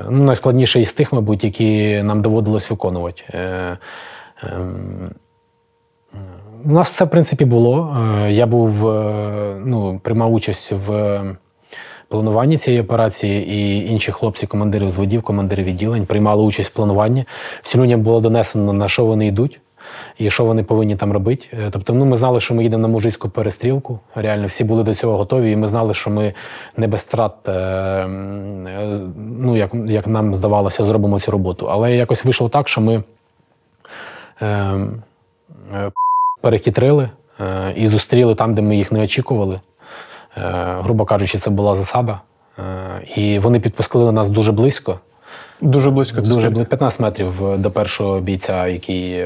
[0.09, 3.21] Ну, найскладніше із тих, мабуть, які нам доводилось виконувати.
[3.33, 5.09] Ем,
[6.65, 7.97] У нас все, в принципі, було.
[8.27, 8.73] Я був,
[9.65, 11.21] ну, приймав участь в
[12.13, 17.25] плануванні цієї операції, і інші хлопці, командири взводів, командири відділень, приймали участь в плануванні.
[17.63, 19.59] Всім людям було донесено, на що вони йдуть.
[20.17, 21.45] І що вони повинні там робити.
[21.53, 23.99] Е, Тобто, ну ми знали, що ми їдемо на мужицьку перестрілку.
[24.15, 26.33] Реально, всі були до цього готові, і ми знали, що ми
[26.77, 28.05] не без втрат, е, е,
[29.39, 31.67] ну як, як нам здавалося, зробимо цю роботу.
[31.69, 33.03] Але якось вийшло так, що ми
[34.41, 34.87] е,
[36.41, 39.59] перехитрили е, і зустріли там, де ми їх не очікували.
[40.37, 42.21] Е, грубо кажучи, це була засада.
[42.59, 42.63] Е,
[43.15, 44.99] і вони підпустили нас дуже близько.
[45.61, 49.25] Дуже близько це Дуже близько 15 метрів е, до першого бійця, який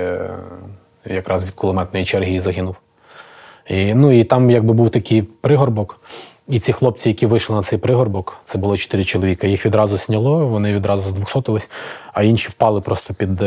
[1.06, 2.76] якраз від кулеметної черги і загинув.
[3.68, 6.00] І, ну і там якби був такий пригорбок.
[6.48, 10.48] І ці хлопці, які вийшли на цей пригорбок, це було чотири чоловіка, їх відразу сняло,
[10.48, 11.70] вони відразу здвохсотились,
[12.14, 13.44] а інші впали просто під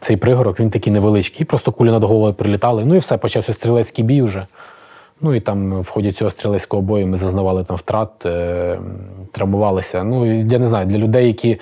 [0.00, 0.60] цей пригорок.
[0.60, 1.40] Він такий невеличкий.
[1.40, 2.84] І просто кулі над головою прилітали.
[2.84, 4.46] Ну і все, почався стрілецький бій уже.
[5.20, 8.78] Ну і там в ході цього стрілецького бою ми зазнавали там втрат, е,
[9.32, 10.04] травмувалися.
[10.04, 11.60] Ну, я не знаю, для людей, які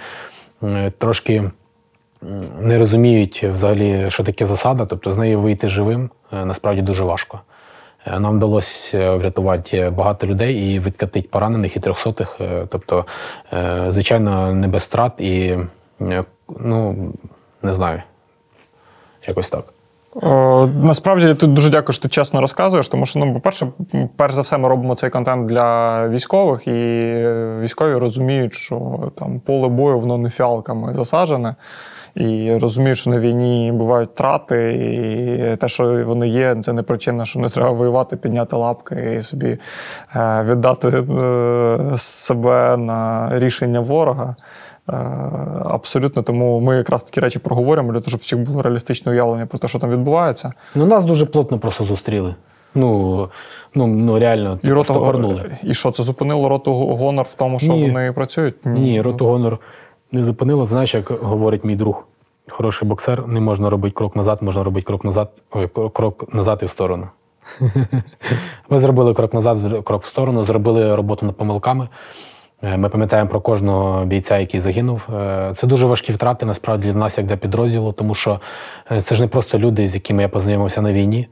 [0.98, 1.50] трошки
[2.60, 7.40] не розуміють взагалі, що таке засада, тобто з неї вийти живим, е, насправді дуже важко.
[8.06, 12.40] Е, Нам вдалося врятувати багато людей і відкатити поранених і трьохсотих.
[12.68, 13.04] Тобто,
[13.88, 15.58] звичайно, не без втрат і
[16.48, 17.12] ну,
[17.62, 18.02] не знаю,
[19.26, 19.64] якось так.
[20.14, 23.66] О, насправді я тут дуже дякую, що ти чесно розказуєш, тому що, ну, по-перше,
[24.16, 29.40] перш за все, ми робимо цей контент для військових, і е, військові розуміють, що там
[29.40, 31.54] поле бою воно не фіалками засаджене.
[32.14, 37.24] І розуміють, що на війні бувають втрати, і те, що вони є, це не причина,
[37.24, 39.58] що не треба воювати, підняти лапки і собі
[40.16, 44.36] е, віддати е, себе на рішення ворога.
[44.88, 44.92] Е,
[45.64, 49.58] Абсолютно, тому ми якраз такі речі проговоримо для того, щоб всіх було реалістичне уявлення про
[49.58, 50.52] те, що там відбувається.
[50.74, 52.34] Ну, нас дуже плотно просто зустріли.
[52.74, 53.28] Ну,
[53.74, 55.58] ну, ну реально, І роту горнули.
[55.62, 57.90] І що це зупинило роту гонор в тому, що Ні.
[57.90, 58.66] вони працюють?
[58.66, 59.58] Ні, роту гонор
[60.12, 60.66] не зупинило.
[60.66, 62.06] Знаєш, як говорить мій друг,
[62.48, 66.66] хороший боксер, не можна робити крок назад, можна робити крок назад, ой, крок назад і
[66.66, 67.08] в сторону.
[68.70, 71.88] Ми зробили крок назад, крок в сторону, зробили роботу над помилками.
[72.64, 75.02] Е, Ми пам'ятаємо про кожного бійця, який загинув.
[75.14, 78.40] Е, Це дуже важкі втрати насправді для нас, як для підрозділу, тому що
[78.92, 81.28] е, це ж не просто люди, з якими я познайомився на війні.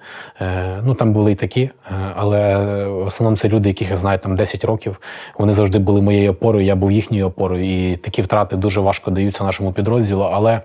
[0.85, 1.71] Ну там були і такі,
[2.16, 4.97] але в основному це люди, яких я знаю там 10 років.
[5.38, 7.64] Вони завжди були моєю опорою, я був їхньою опорою.
[7.64, 10.23] І такі втрати дуже важко даються нашому підрозділу.
[10.23, 10.61] Але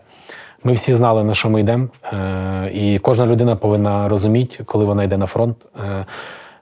[0.63, 1.87] ми всі знали, на що ми йдемо.
[2.73, 5.57] І кожна людина повинна розуміти, коли вона йде на фронт.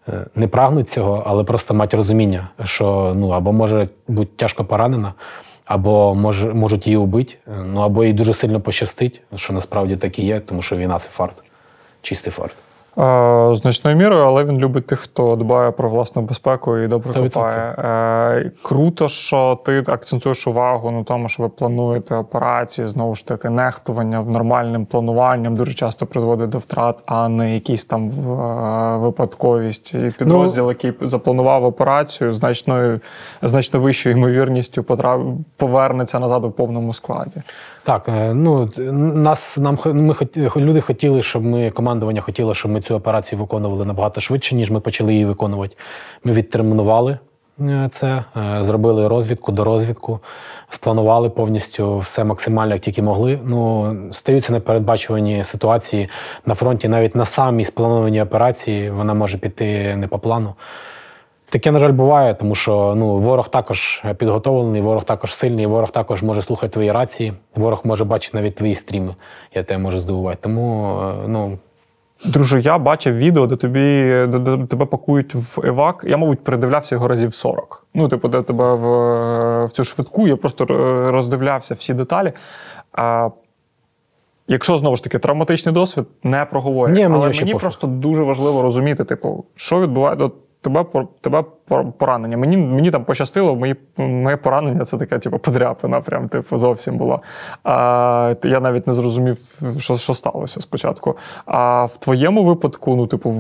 [0.08, 4.66] Е, е, Не прагнуть цього, але просто мати розуміння, що ну або може бути тяжко
[4.66, 5.14] поранена,
[5.66, 7.36] або може, можуть її убити,
[7.66, 11.10] ну або їй дуже сильно пощастить, що насправді так і є, тому що війна це
[11.10, 11.36] фарт,
[12.02, 12.56] чистий фарт.
[13.56, 17.24] Значною мірою, але він любить тих, хто дбає про власну безпеку і добре 100%.
[17.24, 17.76] копає.
[17.78, 23.50] Е, Круто, що ти акцентуєш увагу на тому, що ви плануєте операції, знову ж таки,
[23.50, 29.94] нехтування нормальним плануванням дуже часто призводить до втрат, а не якісь там е, випадковість.
[29.94, 33.00] І підрозділ, який запланував операцію, значною
[33.42, 34.84] значно вищою ймовірністю
[35.58, 37.42] повернеться назад у повному складі.
[37.84, 38.70] Так, е, ну
[39.14, 40.16] нас нам ми
[40.56, 44.80] люди хотіли, щоб ми командування хотіло, щоб ми цю операцію виконували набагато швидше, ніж ми
[44.80, 45.76] почали її виконувати.
[46.24, 47.18] Ми відтермінували
[47.62, 50.20] е, це, е, зробили розвідку до розвідку,
[50.70, 53.40] спланували повністю все максимально, як тільки могли.
[53.44, 56.10] Ну стаються непередбачувані ситуації
[56.46, 60.54] на фронті, навіть на самій спланованій операції вона може піти не по плану.
[61.54, 66.24] Таке, на жаль, буває, тому що ну, ворог також підготовлений, ворог також сильний, ворог також
[66.24, 69.16] може слухати твої рації, ворог може бачити навіть твої стріми.
[69.56, 70.38] Я тебе можу здивувати.
[70.42, 71.58] Тому е, ну,
[72.26, 73.80] Друже, я бачив відео, де тобі
[74.28, 76.06] де, де тебе пакують в евак.
[76.08, 77.86] Я, мабуть, передивлявся його разів 40.
[77.94, 80.66] Ну, типу, де тебе в, в цю швидку, я просто
[81.12, 82.32] роздивлявся всі деталі.
[82.92, 83.30] А,
[84.48, 86.96] якщо знову ж таки травматичний досвід, не проговорює.
[86.96, 87.60] Ні, мені Але мені пофіг.
[87.60, 90.30] просто дуже важливо розуміти, типу, що відбувається.
[90.64, 90.86] Тебе,
[91.22, 91.44] тебе
[91.98, 92.38] поранення.
[92.38, 97.22] Мені, мені там пощастило, мої, моє поранення це таке, типу, подряпина, прям, типу, зовсім було.
[97.64, 99.38] А, я навіть не зрозумів,
[99.80, 101.18] що, що сталося спочатку.
[101.46, 103.36] А в твоєму випадку, ну, типу,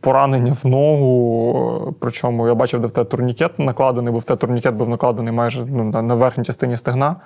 [0.00, 4.74] поранення в ногу, причому я бачив, де в тебе турнікет накладений, бо в тебе турнікет
[4.74, 7.16] був накладений майже ну, на, верхній частині стегна.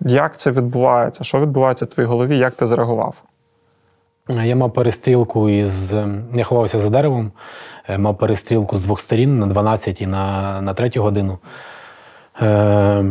[0.00, 1.24] Як це відбувається?
[1.24, 2.38] Що відбувається в твоїй голові?
[2.38, 3.22] Як ти зреагував?
[4.28, 5.92] я мав перестрілку із.
[6.34, 7.32] Я ховався за деревом,
[7.98, 11.38] мав перестрілку з двох сторін на 12 і на, на 3 годину.
[12.40, 13.04] Е, е,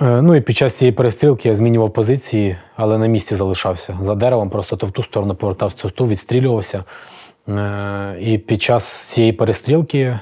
[0.00, 4.50] ну і під час цієї перестрілки я змінював позиції, але на місці залишався за деревом,
[4.50, 6.84] просто то в ту сторону повертався, то в ту відстрілювався.
[7.48, 10.18] Е, І під час цієї перестрілки, е,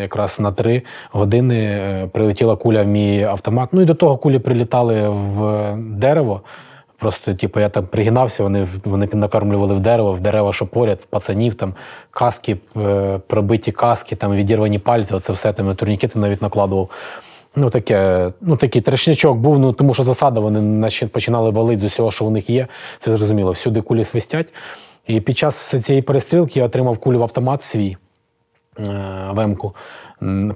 [0.00, 0.82] якраз на три
[1.12, 3.68] години, е, прилетіла куля в мій автомат.
[3.72, 6.40] Ну і до того кулі прилітали в дерево.
[6.98, 11.54] Просто, типу, я там пригинався, вони, вони накармлювали в дерево, в дерева, що поряд, пацанів,
[11.54, 11.74] там
[12.10, 16.90] каски, е, пробиті каски, там відірвані пальці, оце все там турнікети навіть накладував.
[17.56, 21.84] Ну, таке, ну, такий трешнячок був, ну тому що засада, вони наче починали валити з
[21.84, 22.66] усього, що у них є.
[22.98, 23.52] Це зрозуміло.
[23.52, 24.52] Всюди кулі свистять.
[25.06, 27.96] І під час цієї перестрілки я отримав кулю в автомат свій
[28.78, 29.74] е, вемку.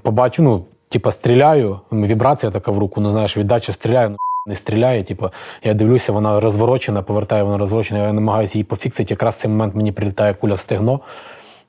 [0.01, 4.17] Побачу, ну, типа, стріляю, вібрація така в руку, ну знаєш, віддача стріляю, ну
[4.47, 5.03] не стріляє.
[5.03, 5.29] Типу,
[5.63, 9.13] я дивлюся, вона розворочена, повертаю, вона розворочена, я намагаюся її пофіксити.
[9.13, 10.99] Якраз в цей момент мені прилітає куля в стегно.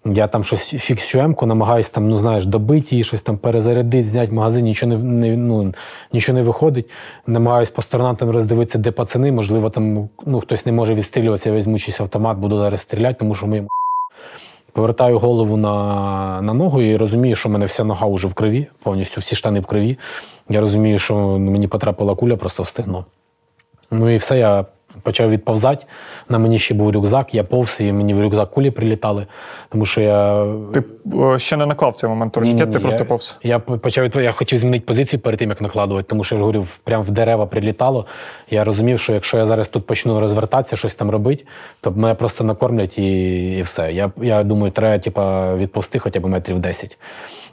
[0.05, 4.33] Я там щось фіксю емку, намагаюся там, ну знаєш, добити її, щось там перезарядити, зняти
[4.33, 5.75] магазин, нічого не, не, ну,
[6.12, 6.91] нічого не виходить.
[7.27, 9.33] Намагаюсь по сторонам там роздивитися, де пацани.
[9.33, 13.35] Можливо, там ну, хтось не може відстрілюватися, я візьму чийсь автомат, буду зараз стріляти, тому
[13.35, 13.66] що ми
[14.73, 18.66] Повертаю голову на, на ногу і розумію, що в мене вся нога вже в крові,
[18.83, 19.99] повністю всі штани в крові.
[20.49, 23.05] Я розумію, що мені потрапила куля просто в стегно.
[23.91, 24.64] Ну і все, я
[25.03, 25.86] почав відповзати.
[26.28, 29.26] На мені ще був рюкзак, я повз, і мені в рюкзак кулі прилітали,
[29.68, 30.47] тому що я.
[30.72, 30.82] Ти
[31.34, 33.38] е, ще не наклав цей момент турнікет, ти просто я, повз.
[33.43, 36.41] Я почав відп- я хотів змінити позицію перед тим, як накладувати, тому що я ж
[36.41, 38.07] говорю, прямо в дерева прилітало.
[38.51, 41.45] Я розумів, що якщо я зараз тут почну розвертатися, щось там робити,
[41.80, 43.93] то мене просто накормлять і, і все.
[43.93, 46.99] Я, я думаю, треба типа, відповсти хоча б метрів 10.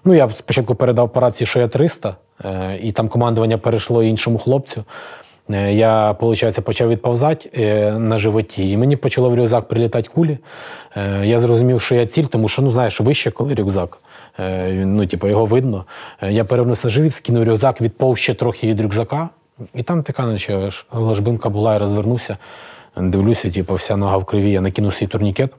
[0.06, 2.16] Ну, я спочатку передав операцію, що я 300,
[2.46, 4.84] е, і там командування перейшло іншому хлопцю.
[5.50, 10.38] Е, Я, виходить, почав відповзати е, на животі, і мені почало в рюкзак прилітати кулі.
[10.96, 13.98] Е, Я зрозумів, що я ціль, тому що, ну, знаєш, вище, коли рюкзак.
[14.70, 15.86] Ну, типу, його видно.
[16.30, 19.30] Я перевернувся на живіт, скинув рюкзак, відповз ще трохи від рюкзака.
[19.74, 22.38] І там така, наче ложбинка була, я розвернувся.
[22.98, 25.56] Дивлюся, типу, вся нога в крові, я накинув свій турнікет.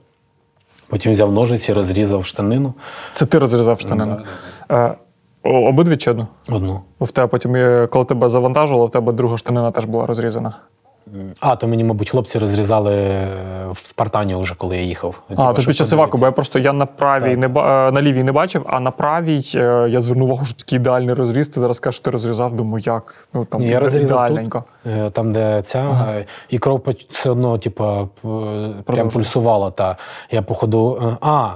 [0.89, 2.75] Потім взяв ножиці, розрізав штанину
[3.15, 4.19] Це ти розрізав штанину.
[4.69, 4.91] О-
[5.43, 6.27] Обидві чи одну?
[6.49, 6.81] одну.
[7.01, 7.53] В тебе потім,
[7.91, 10.55] коли тебе завантажували, в тебе друга штанина теж була розрізана.
[11.41, 13.29] А, то мені, мабуть, хлопці розрізали е,
[13.73, 15.15] в Спартані вже, коли я їхав.
[15.29, 17.51] А, Типу, то під час іваку, бо я просто я на правій не е,
[17.93, 21.49] на лівій не бачив, а на правій е, я звернув увагу, що такий ідеальний розріз.
[21.49, 23.29] Ти зараз кажеш, що ти розрізав, думаю, як?
[23.35, 24.65] Ну там Ні, я розрізав ідеальненько.
[24.85, 25.79] тут, там, де ця,
[26.11, 28.29] е, і кров все одно, типа, п-
[28.85, 29.71] прям пульсувала.
[29.71, 29.97] Та.
[30.31, 31.17] Я походу.
[31.21, 31.51] А,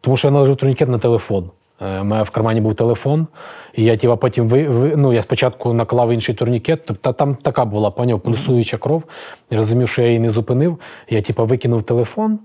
[0.00, 1.50] тому що я наложив турнікет на телефон.
[1.82, 3.26] Е, У мене в кармані був телефон,
[3.74, 7.64] і я тіва, потім ви, ви, ну, я спочатку наклав інший турнікет, тобто там така
[7.64, 9.02] була, поняв, пульсуюча кров.
[9.50, 10.78] І розумів, що я її не зупинив.
[11.10, 12.38] Я типа, викинув телефон,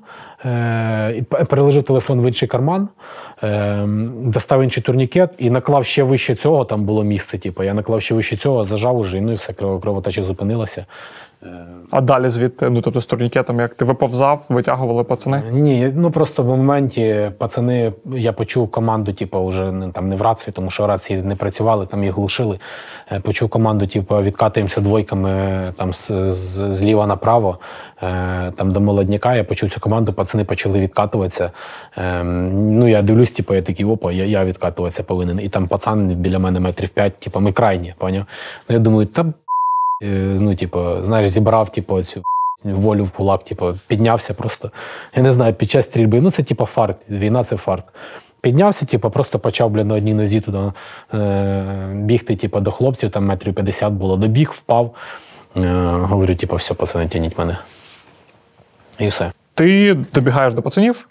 [0.46, 2.90] е, переложив телефон в інший карман,
[3.44, 3.84] е,
[4.22, 7.38] достав інший турнікет і наклав ще вище цього, там було місце.
[7.38, 10.86] Типу, я наклав ще вище цього, зажав уже, ну і все, кров- кровотеча зупинилася.
[11.92, 15.44] А далі звідти, ну тобто з турнікетом, як ти виповзав, витягували пацани?
[15.52, 20.54] Ні, ну просто в моменті пацани, я почув команду, типу, вже там не в рацію,
[20.54, 22.60] тому що рації не працювали, там їх глушили.
[23.12, 27.58] Е, Почув команду, типу, відкатуємося двойками е, там з, з- зліва направо,
[28.04, 29.36] е, там до молодняка.
[29.36, 31.52] Я почув цю команду, пацани почали відкатуватися.
[31.98, 32.24] Е,
[32.54, 35.40] Ну, я дивлюсь, типу, я такий, опа, я, я відкатуватися повинен.
[35.40, 38.24] І там пацан біля мене метрів п'ять, типу, ми крайні, поняв?
[38.70, 39.47] Ну, я думаю, та Е,
[40.40, 42.24] ну, типу, знаєш, зібрав типу, цю
[42.64, 44.72] волю в кулак, типу, піднявся просто.
[45.16, 46.22] Я не знаю, під час стрільби.
[46.22, 47.12] Ну, це типу фарт.
[47.12, 47.86] Війна це фарт.
[48.42, 50.72] Піднявся, типу, просто почав бля, на одній нозі туди
[51.14, 54.18] е, бігти, типу, до хлопців, там метрів 50 було.
[54.18, 54.96] Добіг, впав.
[55.56, 57.58] Е, говорю, типу, все, пацани, тяніть мене.
[59.00, 59.32] І все.
[59.54, 61.08] Ти добігаєш до пацанів.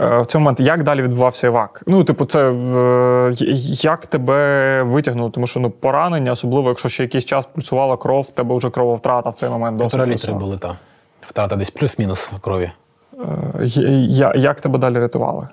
[0.00, 1.82] Е, В цьому момент як далі відбувався івак?
[1.86, 3.34] Ну, типу, це е,
[3.82, 5.30] як тебе витягнуло?
[5.30, 9.30] Тому що ну, поранення, особливо якщо ще якийсь час пульсувала кров, в тебе вже крововтрата
[9.30, 10.00] в цей момент досить.
[10.06, 10.76] Літри були, та.
[11.26, 12.70] Втрата десь плюс-мінус крові.
[13.64, 15.48] Е, Як тебе далі рятували?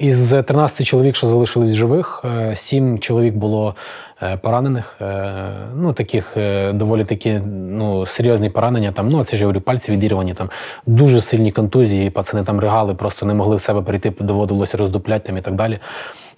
[0.00, 3.74] Е, Із 13 чоловік, що залишились живих, е, 7 чоловік було
[4.22, 4.96] е, поранених.
[5.00, 5.42] е,
[5.76, 8.92] Ну, таких е, доволі такі ну, серйозні поранення.
[8.92, 10.50] Там, ну, це ж говорю, пальці відірвані, там
[10.86, 15.36] дуже сильні контузії, пацани там ригали, просто не могли в себе прийти, доводилося роздупляти там
[15.36, 15.78] і так далі.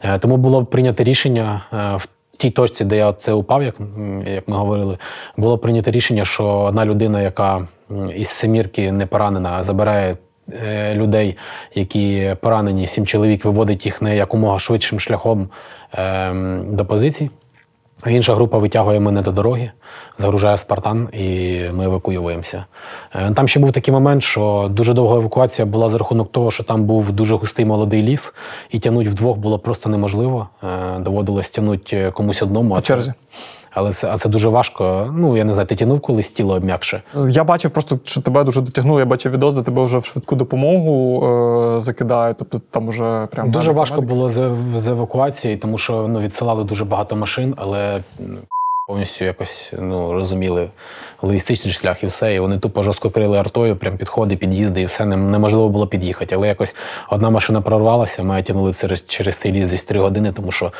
[0.02, 3.74] Е, Тому було прийнято рішення е, в тій точці, де я це упав, як,
[4.26, 4.98] як ми говорили,
[5.36, 7.68] було прийнято рішення, що одна людина, яка
[8.16, 10.16] із семірки не поранена, забирає е,
[10.94, 11.36] людей,
[11.74, 15.48] які поранені, сім чоловік, виводить їх не якомога швидшим шляхом
[15.92, 17.30] ем, до позицій.
[18.06, 19.70] Інша група витягує мене до дороги,
[20.18, 22.64] загружає Спартан, і ми евакуюємося.
[23.14, 26.64] Е, Там ще був такий момент, що дуже довга евакуація була за рахунок того, що
[26.64, 28.34] там був дуже густий молодий ліс,
[28.70, 30.48] і тягнути вдвох було просто неможливо.
[30.62, 32.74] Е, Доводилось тягнути комусь одному.
[32.74, 33.12] По черзі.
[33.76, 35.12] Але це, а це дуже важко.
[35.16, 37.02] Ну, я не знаю, ти тягнув колись тіло обм'якше.
[37.28, 39.00] Я бачив просто, що тебе дуже дотягнули.
[39.00, 42.36] Я бачив відос, де тебе вже в швидку допомогу е, закидають.
[42.38, 44.10] Тобто там уже прям Дуже важко медик.
[44.10, 48.00] було з, з евакуацією, тому що ну, відсилали дуже багато машин, але
[48.86, 50.70] повністю якось ну, розуміли
[51.22, 52.34] логістичний шлях і все.
[52.34, 56.34] І вони тупо жорстко крили артою, прям підходи, під'їзди, і все неможливо було під'їхати.
[56.34, 56.76] Але якось
[57.10, 60.72] одна машина прорвалася, ми тягнули через, через цей ліс десь три години, тому що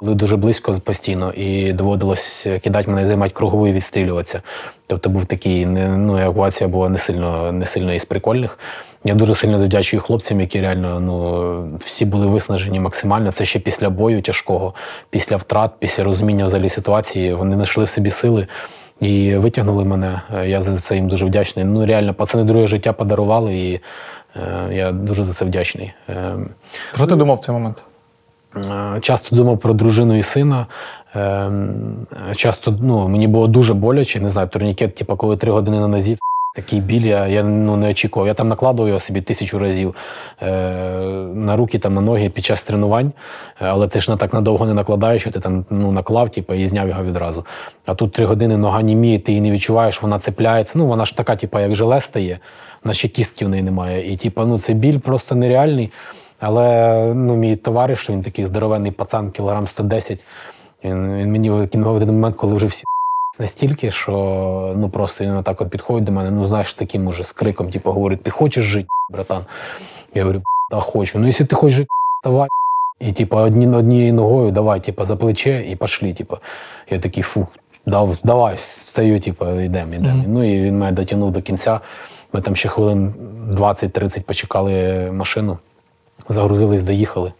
[0.00, 4.42] були дуже близько постійно, і доводилось кидати мене, займати кругову і відстрілюватися.
[4.86, 8.58] Тобто був такий, не- ну, евакуація була не сильно, не сильно із прикольних.
[9.04, 13.32] Я дуже сильно додячую хлопцям, які реально ну, всі були виснажені максимально.
[13.32, 14.74] Це ще після бою тяжкого,
[15.10, 17.34] після втрат, після розуміння взагалі ситуації.
[17.34, 18.46] Вони знайшли в собі сили
[19.00, 20.20] і витягнули мене.
[20.46, 21.64] Я за це їм дуже вдячний.
[21.64, 23.80] Ну, реально, пацани друге життя подарували, і
[24.36, 25.92] е, я дуже за це вдячний.
[26.08, 26.36] Е,
[26.94, 27.82] Що ти думав в цей момент?
[29.00, 30.66] Часто думав про дружину і сина.
[31.14, 32.06] Ем,
[32.36, 36.18] Часто ну, мені було дуже боляче, не знаю, турнікет, типу, коли три години на нозі,
[36.56, 38.26] такий біль, я, я ну, не очікував.
[38.26, 39.94] Я там накладував його собі тисячу разів
[40.42, 40.72] е,
[41.34, 43.12] на руки, там, на ноги під час тренувань,
[43.58, 46.88] але ти ж так надовго не накладаєш, що ти там ну, наклав типу, і зняв
[46.88, 47.46] його відразу.
[47.86, 50.78] А тут три години нога німіє, ти її не відчуваєш, вона цепляється.
[50.78, 52.38] Ну, вона ж така, типу, як желе стає,
[52.84, 54.12] вона ще кістки в неї немає.
[54.12, 55.90] І типу, ну, це біль просто нереальний.
[56.40, 60.24] Але ну, мій товариш, він такий здоровенний пацан, кілограм 110.
[60.84, 62.84] Він, він мені викинув один момент, коли вже всі
[63.40, 67.32] настільки, що ну просто він отак от підходить до мене, ну знаєш, таким уже з
[67.32, 69.44] криком, типу, говорить: ти хочеш жити, братан?
[70.14, 71.18] Я говорю, та хочу.
[71.18, 71.88] Ну, якщо ти хочеш жити,
[72.24, 72.48] давай.
[73.00, 76.12] І типу, одні, однією ногою давай, типу, за плече і пошли.
[76.12, 76.38] Типу.
[76.90, 77.46] Я такий, фу,
[77.86, 80.14] дав, давай, встаю, типу, йдемо, йдемо.
[80.14, 80.32] Мгм.
[80.32, 81.80] Ну і він мене дотягнув до кінця.
[82.32, 83.14] Ми там ще хвилин
[83.50, 84.72] 20-30 почекали
[85.12, 85.58] машину,
[86.28, 87.32] загрузились, доїхали.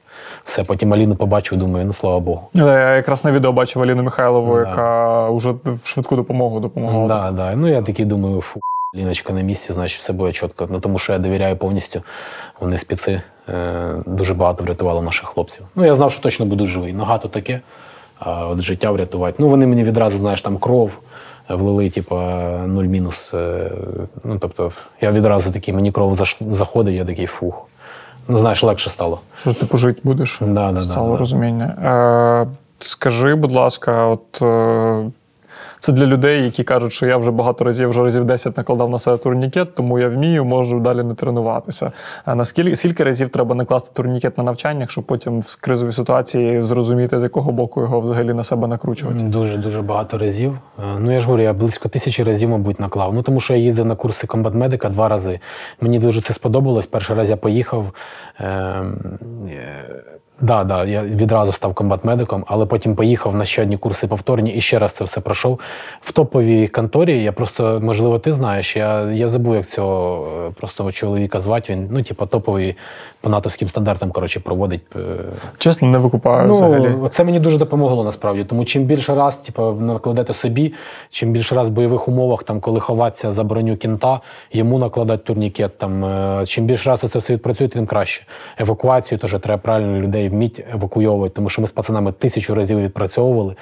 [0.45, 2.49] Все, потім Аліну побачив, думаю, ну слава Богу.
[2.55, 4.61] Я якраз на відео бачив Аліну Михайлову, Да.
[4.71, 7.09] яка вже в швидку допомогу допомагала.
[7.09, 7.57] Да, да.
[7.57, 8.61] Ну я такий думаю, фу,
[8.95, 10.67] Ліночка на місці, значить, все буде чітко.
[10.71, 12.03] Ну тому що я довіряю повністю.
[12.61, 15.67] Вони спеці е, дуже багато врятували наших хлопців.
[15.75, 16.93] Ну я знав, що точно буду живий.
[16.93, 17.61] Нога то таке,
[18.19, 19.37] а от життя врятувати.
[19.39, 20.99] Ну вони мені відразу, знаєш, там кров
[21.49, 22.15] влили, типу,
[22.67, 23.35] нуль мінус.
[23.35, 23.71] Е,
[24.25, 27.67] ну тобто, я відразу такий, мені кров заходить, я такий фух.
[28.29, 29.21] Ну, знаєш, легше стало.
[29.41, 30.39] Що ж ти пожити будеш?
[30.41, 31.19] Да, да, Стало да, да.
[31.19, 31.65] розуміння.
[31.67, 35.11] Е, скажи, будь ласка, от е,
[35.81, 38.99] Це для людей, які кажуть, що я вже багато разів, вже разів 10 накладав на
[38.99, 41.93] себе турнікет, тому я вмію, можу далі не тренуватися.
[42.25, 47.19] А наскільки скільки разів треба накласти турнікет на навчаннях, щоб потім в кризовій ситуації зрозуміти,
[47.19, 49.19] з якого боку його взагалі на себе накручувати?
[49.21, 50.59] Дуже дуже багато разів.
[50.79, 53.15] Е, Ну я ж говорю, я близько тисячі разів, мабуть, наклав.
[53.15, 55.41] Ну тому що я їздив на курси комбат медика два рази.
[55.81, 56.87] Мені дуже це сподобалось.
[56.87, 57.85] Перший раз я поїхав.
[58.41, 60.05] Е, е,
[60.41, 64.61] Да, да, я відразу став комбат-медиком, але потім поїхав на ще одні курси повторні і
[64.61, 65.61] ще раз це все пройшов.
[66.01, 70.93] В топовій конторі я просто, можливо, ти знаєш, я, я забув, як цього простого просто
[70.93, 71.73] чоловіка звати.
[71.73, 72.77] Він, ну, типу, топовий
[73.21, 74.81] по натовським стандартам, коротше, проводить.
[74.97, 75.01] е,
[75.59, 76.97] Чесно, не викупаю взагалі.
[77.01, 78.45] Ну, це мені дуже допомогло насправді.
[78.45, 80.75] Тому чим більше раз, типу, накладете собі,
[81.11, 84.21] чим більше раз в бойових умовах, там, коли ховатися за броню кінта,
[84.53, 85.79] йому накладати турнікет.
[85.79, 88.23] Там, е, чим більше раз це все відпрацюєте, тим краще.
[88.59, 93.55] Евакуацію теж треба правильно людей вміть евакуйовувати, тому що ми з пацанами тисячу разів відпрацьовували.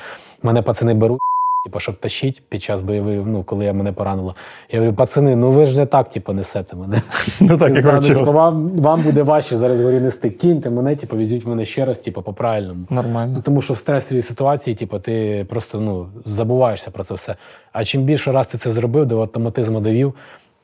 [0.42, 1.18] Мене пацани беруть.
[1.66, 4.34] Типу, щоб тащити під час бойових, ну коли я мене поранило.
[4.70, 7.02] Я говорю, пацани, ну ви ж не так, типу, несете мене.
[7.40, 10.30] Не так, як типу, вам, вам буде важче зараз говорю, нести.
[10.30, 12.80] Кіньте мене, типу, візьміть мене ще раз, типу, по-правильному.
[12.90, 13.32] Нормально.
[13.36, 17.34] Ну, тому що в стресовій ситуації, типу, ти просто ну, забуваєшся про це все.
[17.72, 20.14] А чим більше раз ти це зробив, до автоматизму довів,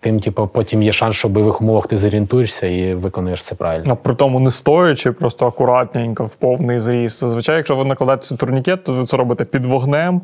[0.00, 3.92] тим, типу, потім є шанс, що в бойових умовах ти зорієнтуєшся і виконуєш це правильно.
[3.92, 7.20] А при тому не стоячи, просто акуратненько, в повний зріст.
[7.20, 10.20] Зазвичай, якщо ви накладаєте турнікет, то ви це робите під вогнем.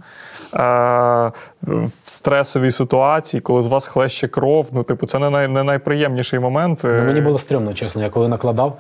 [0.55, 1.32] Е,
[1.62, 6.38] В стресовій ситуації, коли з вас хлеще кров, ну, типу, це не, най, не найприємніший
[6.38, 6.80] момент.
[6.84, 8.03] Ну, мені було стрьомно, чесно.
[8.03, 8.78] Я коли накладав,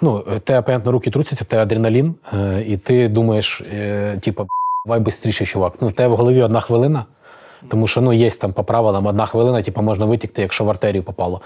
[0.00, 4.46] ну, те, понятно, руки трусяться, те адреналін, е, і ти думаєш, е, типу,
[4.86, 5.72] давай швидше, чувак.
[5.80, 7.04] Ну, тебе в голові одна хвилина,
[7.68, 11.02] тому що ну, є там по правилам одна хвилина, типу, можна витікти, якщо в артерію
[11.02, 11.40] попало.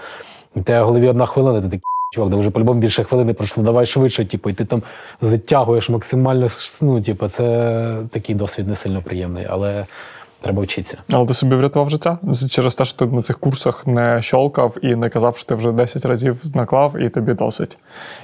[0.55, 1.94] І тебе в голові одна хвилина, ти такий.
[2.15, 4.83] Чувак, да вже по-любому більше хвилини пройшло, давай швидше, типу, і ти там
[5.21, 6.47] затягуєш максимально.
[6.81, 9.85] Ну, типу, це такий досвід не сильно приємний, але
[10.41, 10.97] треба вчитися.
[11.11, 12.17] Але ти собі врятував життя
[12.49, 15.71] через те, що ти на цих курсах не щолкав і не казав, що ти вже
[15.71, 17.77] 10 разів наклав, і тобі досить.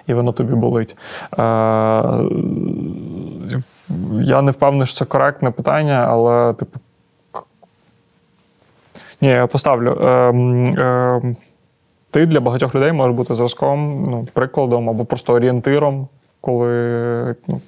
[0.07, 0.95] І воно тобі болить.
[1.33, 1.37] Е,
[4.21, 6.79] я не впевнений, що це коректне питання, але, типу.
[9.21, 9.97] Ні, я поставлю.
[10.01, 11.35] Е, е,
[12.11, 16.07] ти для багатьох людей можеш бути зразком, ну, прикладом або просто орієнтиром,
[16.41, 17.61] коли ну,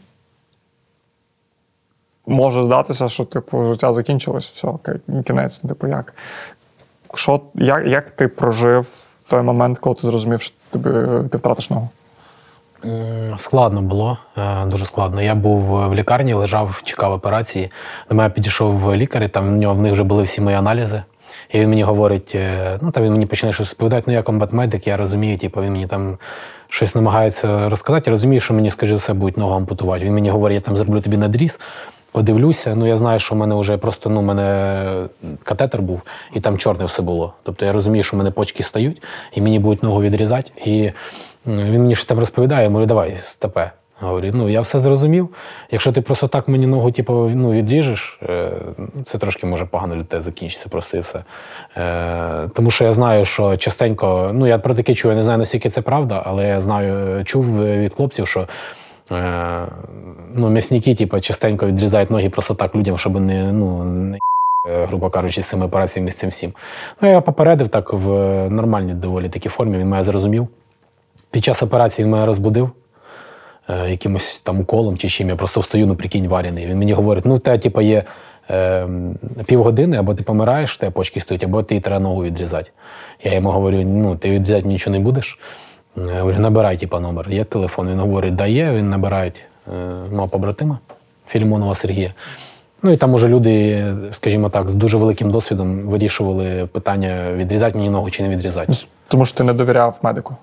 [2.27, 4.67] може здатися, що типу, життя закінчилось, все,
[5.25, 5.59] кінець.
[5.59, 6.13] Типу, як?
[7.13, 8.87] Що, як, як ти прожив
[9.29, 10.89] той момент, коли ти зрозумів, що тобі,
[11.29, 11.89] ти втратиш ногу?
[13.37, 15.21] Складно було, е, дуже складно.
[15.21, 17.71] Я був в лікарні, лежав, чекав операції.
[18.09, 21.03] До мене підійшов лікар, і там в нього в них вже були всі мої аналізи.
[21.49, 24.87] І він мені говорить: е, ну там він мені починає щось розповідати, ну я комбат-медик,
[24.87, 26.17] я розумію, типу, він мені там
[26.69, 28.09] щось намагається розказати.
[28.09, 30.05] Я розумію, що мені, скажімо, все, будуть ногу ампутувати.
[30.05, 31.59] Він мені говорить, я там зроблю тобі надріз.
[32.11, 35.07] Подивлюся, ну я знаю, що в мене вже просто ну, в мене
[35.43, 36.01] катетер був,
[36.33, 37.33] і там чорне все було.
[37.43, 39.01] Тобто я розумію, що в мене почки стають,
[39.33, 40.51] і мені будуть ногу відрізати.
[40.65, 40.91] І
[41.47, 43.71] він мені щось там розповідає, я говорю, давай, степе.
[43.99, 45.29] Говорю, ну я все зрозумів.
[45.71, 48.51] Якщо ти просто так мені ногу типу, ну, відріжеш, е,
[49.05, 51.23] це трошки може погано для тебе закінчиться, просто і все.
[51.77, 55.39] Е, тому що я знаю, що частенько, ну я про таке чую, я не знаю,
[55.39, 58.47] наскільки це правда, але я знаю, чув від хлопців, що
[59.11, 59.67] е,
[60.35, 64.17] ну, м'ясники, типу, частенько відрізають ноги просто так людям, щоб не, ну, не
[64.65, 66.53] грубо кажучи, з цими операціями з цим всім.
[67.01, 68.09] Ну, я попередив так в
[68.49, 70.47] нормальній доволі такій формі, він мене зрозумів.
[71.31, 72.71] Під час операції він мене розбудив
[73.69, 75.29] е, якимось там уколом чи чим.
[75.29, 76.65] Я просто встаю, ну прикинь, варений.
[76.65, 78.03] Він мені говорить: ну, тебе, типу, є
[78.49, 78.87] е,
[79.45, 82.71] півгодини, або ти помираєш, тебе почки стоять, або ти треба ногу відрізати.
[83.23, 85.39] Я йому говорю: ну, ти відрізати нічого не будеш.
[85.97, 87.29] Я говорю, набирай, типу, номер.
[87.29, 87.89] Є телефон.
[87.89, 89.31] Він говорить, да є, він набирає
[89.67, 89.71] е,
[90.11, 90.79] мого побратима
[91.27, 92.13] Філімонова Сергія.
[92.83, 97.89] Ну і там уже люди, скажімо так, з дуже великим досвідом вирішували питання, відрізати мені
[97.89, 98.73] ногу чи не відрізати.
[99.07, 100.35] Тому що ти не довіряв медику.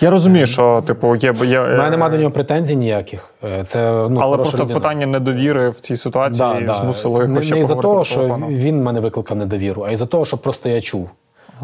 [0.00, 1.34] Я розумію, що типу є.
[1.44, 3.34] є У мене немає до нього претензій ніяких.
[3.44, 4.80] Е, Це ну, але просто людина.
[4.80, 6.72] питання недовіри в цій ситуації Да, да.
[6.72, 10.24] змусило його не, ще не із-за того, що він мене викликав недовіру, а із-за того,
[10.24, 11.10] що просто я чув.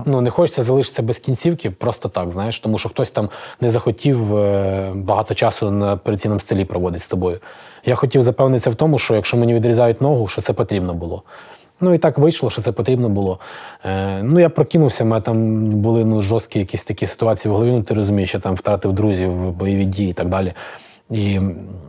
[0.04, 3.28] Ну, не хочеться залишитися без кінцівки, просто так, знаєш, тому що хтось там
[3.60, 7.38] не захотів е, багато часу на операційному столі проводити з тобою.
[7.84, 11.22] Я хотів запевнитися в тому, що якщо мені відрізають ногу, що це потрібно було.
[11.80, 13.38] Ну і так вийшло, що це потрібно було.
[13.84, 17.82] Е, ну, я прокинувся, мене там були ну, жорсткі якісь такі ситуації в голові, ну
[17.82, 20.52] ти розумієш, я там втратив друзів, бойові дії і так далі.
[21.10, 21.40] І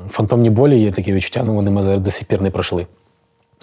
[0.09, 2.87] фантомні болі є такі відчуття, ну вони мене зараз до сих пір не пройшли.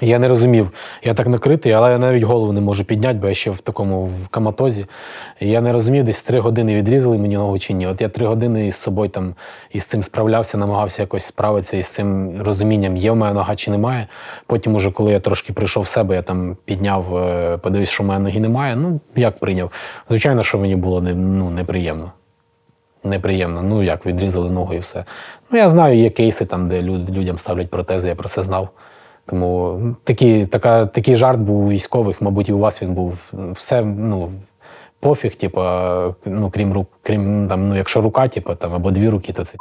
[0.00, 0.70] Я не розумів,
[1.02, 4.10] я так накритий, але я навіть голову не можу підняти, бо я ще в такому
[4.24, 4.86] в каматозі.
[5.40, 7.86] І я не розумів, десь три години відрізали мені ногу чи ні.
[7.86, 9.34] От я три години із собою там
[9.72, 14.06] із цим справлявся, намагався якось справитися із цим розумінням, є в мене нога чи немає.
[14.46, 18.06] Потім, уже коли я трошки прийшов в себе, я там підняв, е, подивився, що в
[18.06, 18.76] мене ноги немає.
[18.76, 19.70] Ну, як прийняв?
[20.08, 22.12] Звичайно, що мені було ну, неприємно.
[23.04, 23.62] Неприємно.
[23.62, 25.04] Ну як, відрізали ногу і все.
[25.50, 28.68] Ну, я знаю, є кейси там, де люд, людям ставлять протези, я про це знав.
[29.26, 33.32] Тому такий, така, такий жарт був у військових, мабуть, і у вас він був.
[33.52, 34.32] Все, ну,
[35.00, 35.60] пофіг, типу,
[36.26, 39.58] ну, крім рук, крім там, ну, якщо рука, типу, там, або дві руки, то це.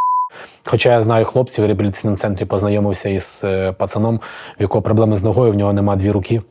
[0.64, 4.20] Хоча я знаю хлопців в реабілітаційному центрі познайомився із е, пацаном,
[4.58, 6.42] в якого проблеми з ногою, в нього нема дві руки.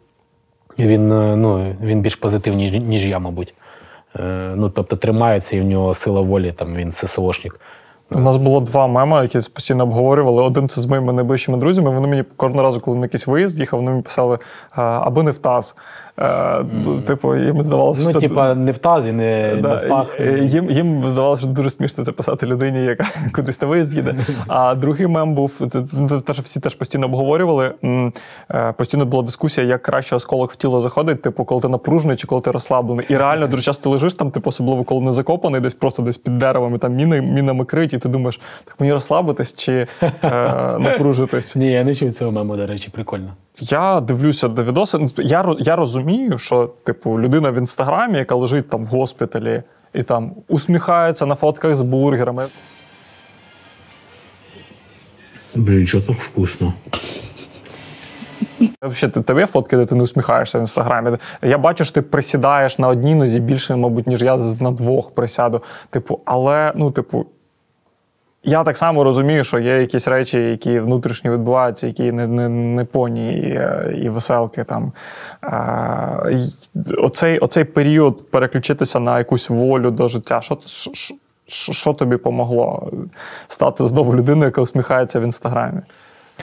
[0.77, 3.53] І він, е, ну, він більш позитивний, ніж, ніж я, мабуть.
[4.19, 7.59] Е, ну, тобто тримається і в нього сила волі, там він ССОшник.
[8.11, 10.43] У нас було два мема, які постійно обговорювали.
[10.43, 11.89] Один це з моїми найближчими друзями.
[11.89, 14.39] Вони мені кожного разу, коли на якийсь виїзд їхав, вони мені писали
[14.75, 15.75] аби не в таз.
[16.21, 16.63] Е,
[17.07, 20.19] Типу, їм здавалося, Ну, що це- типа, не в тазі, не, не в пах.
[20.41, 23.05] їм, їм здавалося, що дуже смішно це писати людині, яка
[23.35, 24.15] кудись на виїзд їде.
[24.47, 25.81] А другий мем був це
[26.21, 27.71] те, що всі теж постійно обговорювали.
[28.51, 32.27] Е, Постійно була дискусія, як краще осколок в тіло заходить, типу, коли ти напружений чи
[32.27, 33.05] коли ти розслаблений.
[33.09, 36.37] І реально дуже часто лежиш там, типу, особливо коли не закопаний, десь просто десь під
[36.37, 40.11] деревами, там міни, мінами криють, і ти думаєш, так мені розслабитись чи е,
[40.79, 41.55] напружитись.
[41.55, 43.33] Ні, я не чув цього мему, до речі, прикольно.
[43.59, 44.97] Я дивлюся до відоси.
[44.97, 50.03] ну, Я, я розумію, що типу людина в інстаграмі, яка лежить там в госпіталі і
[50.03, 52.47] там усміхається на фотках з бургерами.
[55.55, 56.73] Блин, что так вкусно.
[58.81, 61.17] Взагалі, ти тебе фотки, де ти не усміхаєшся в інстаграмі.
[61.41, 65.63] Я бачу, що ти присідаєш на одній нозі більше, мабуть, ніж я на двох присяду.
[65.89, 67.25] Типу, але ну, типу.
[68.49, 72.85] Я так само розумію, що є якісь речі, які внутрішньо відбуваються, які не, не, не
[72.85, 74.63] поні і, е, і веселки.
[74.63, 74.91] Там.
[76.31, 80.41] Й- оцей, оцей період переключитися на якусь волю до життя.
[80.41, 80.57] Що,
[81.47, 82.91] що, що тобі помогло
[83.47, 85.81] стати знову людиною, яка усміхається в інстаграмі?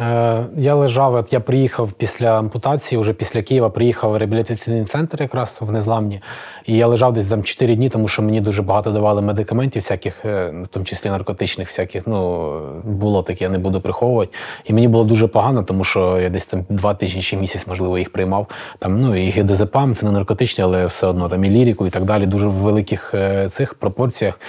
[0.00, 5.58] Е, я лежав, я приїхав після ампутації, вже після Києва приїхав в реабілітаційний центр якраз
[5.62, 6.20] в Незламні.
[6.66, 10.24] І я лежав десь там 4 дні, тому що мені дуже багато давали медикаментів, всяких,
[10.24, 12.06] е, в тому числі наркотичних, всяких.
[12.06, 14.32] Ну, було таке, я не буду приховувати.
[14.64, 17.98] І мені було дуже погано, тому що я десь там два тижні чи місяць, можливо,
[17.98, 18.46] їх приймав.
[18.78, 22.04] Там, ну, і гідезепам, це не наркотичні, але все одно там і ліріку, і так
[22.04, 24.40] далі, дуже в великих е, цих пропорціях.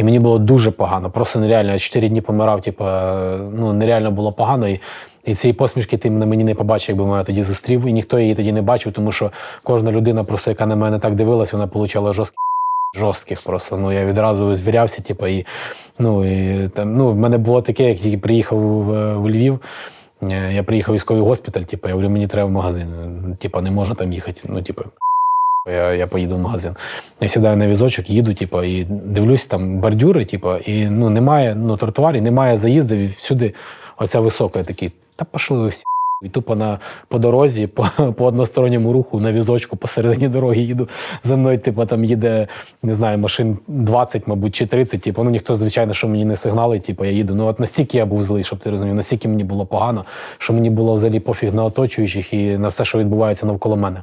[0.00, 1.72] І мені було дуже погано, просто нереально.
[1.72, 2.84] Я чотири дні помирав, типу,
[3.52, 4.68] ну нереально було погано.
[4.68, 4.80] І,
[5.24, 7.86] і цієї посмішки ти мені не побачив, якби мене тоді зустрів.
[7.86, 9.30] І ніхто її тоді не бачив, тому що
[9.62, 12.36] кожна людина, просто яка на мене так дивилась, вона отримала жорсткі.
[12.96, 13.76] Жорстких просто.
[13.76, 15.46] Ну я відразу звірявся, типу, і
[15.98, 19.60] ну і там ну в мене було таке, як тільки приїхав в, в Львів.
[20.22, 22.88] е, Я приїхав військовий госпіталь, типу, я говорю, мені треба в магазин.
[23.40, 24.40] Типу, не можна там їхати.
[24.44, 24.82] Ну, типу,
[25.66, 26.76] я, я поїду в магазин.
[27.20, 31.76] Я сідаю на візочок, їду, типу, і дивлюсь, там бордюри, типу, і ну, немає ну,
[31.76, 33.54] тротуарів, немає заїздів, і всюди
[33.96, 34.62] оця висока.
[34.62, 35.84] Такий, та пошли ви всі.
[36.22, 40.88] І тупо на, по дорозі, по, по односторонньому руху на візочку посередині дороги їду.
[41.24, 42.46] За мною, типу, там їде,
[42.82, 45.02] не знаю, машин 20, мабуть, чи 30.
[45.02, 47.34] Типу, ну ніхто, звичайно, що мені не сигналить, типу, я їду.
[47.34, 50.04] Ну от настільки я був злий, щоб ти розумів, настільки мені було погано,
[50.38, 54.02] що мені було взагалі пофіг на оточуючих і на все, що відбувається навколо мене.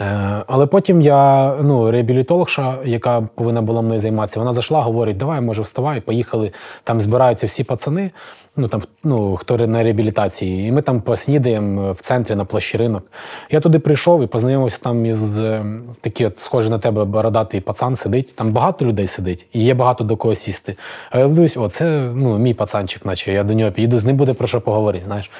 [0.00, 5.40] Е, Але потім я, ну, реабілітологша, яка повинна була мною займатися, вона зайшла, говорить, давай,
[5.40, 6.52] може, вставай, поїхали.
[6.84, 8.10] Там збираються всі пацани,
[8.56, 10.68] ну там, ну, хто на реабілітації.
[10.68, 13.02] І ми там поснідаємо в центрі на площі ринок.
[13.50, 15.64] Я туди прийшов і познайомився там із е,
[16.00, 18.36] такий от схожий на тебе бородатий пацан сидить.
[18.36, 20.76] Там багато людей сидить, і є багато до кого сісти.
[21.10, 24.16] А я дивлюсь, о, це ну, мій пацанчик, наче я до нього підійду, з ним
[24.16, 25.04] буде про що поговорити.
[25.04, 25.30] знаєш.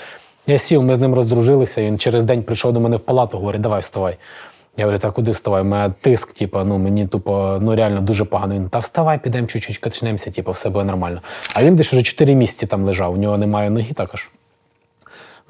[0.47, 3.39] Я сів, ми з ним роздружилися, і він через день прийшов до мене в палату,
[3.39, 4.17] говорить, давай вставай.
[4.77, 5.63] Я говорю, так куди вставай?
[5.63, 8.55] У мене тиск, типу, ну мені тупо, ну реально дуже погано.
[8.55, 11.23] Він та вставай, підемо чуть-чуть качнемося, типу, все буде нормально.
[11.55, 14.31] А він десь вже 4 місяці там лежав, у нього немає ноги також.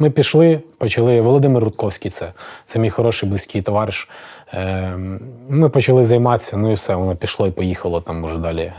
[0.01, 1.21] Ми пішли, почали.
[1.21, 2.33] Володимир Рудковський, це,
[2.65, 4.09] це мій хороший близький товариш.
[4.55, 4.95] Е,
[5.49, 8.61] ми почали займатися, ну і все, воно пішло і поїхало там, може далі.
[8.61, 8.75] Е,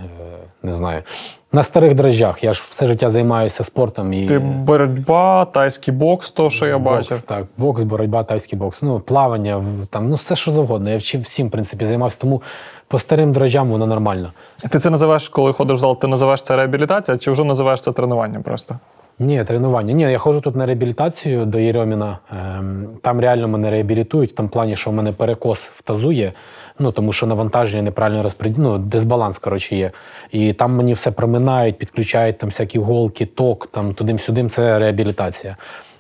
[0.64, 1.04] не знаю.
[1.52, 2.44] На старих дрожжах.
[2.44, 4.26] Я ж все життя займаюся спортом і.
[4.26, 7.22] Ти боротьба, тайський бокс, то що я Бокс, бачив.
[7.22, 8.82] Так, бокс, боротьба, тайський бокс.
[8.82, 10.90] Ну, плавання, там, ну все що завгодно.
[10.90, 12.18] Я вчив всім, в принципі, займався.
[12.22, 12.42] Тому
[12.88, 14.34] по старим дрожжам воно нормально.
[14.72, 17.92] Ти це називаєш, коли ходиш в зал, ти називаєш це реабілітація, чи вже називаєш це
[17.92, 18.80] тренуванням просто?
[19.22, 19.94] Ні, тренування.
[19.94, 22.20] Ні, я ходжу тут на реабілітацію до Єрьоміна.
[22.32, 26.34] Ем, Там реально мене реабілітують, в тому плані, що в мене перекос в тазу є.
[26.80, 29.92] Ну, тому що навантаження неправильно розподіл, ну, дисбаланс, коротше, є.
[30.32, 35.58] І там мені все проминають, підключають там всякі голки, ток, там тудим-сюдим, це реабілітація.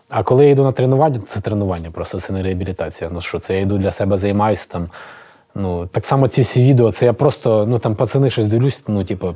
[0.09, 3.09] А коли я йду на тренування, це тренування, просто це не реабілітація.
[3.13, 4.89] Ну що це я йду для себе займаюся там.
[5.55, 9.03] Ну, так само ці всі відео, це я просто, ну там пацани щось дивлюсь, ну,
[9.03, 9.35] типу,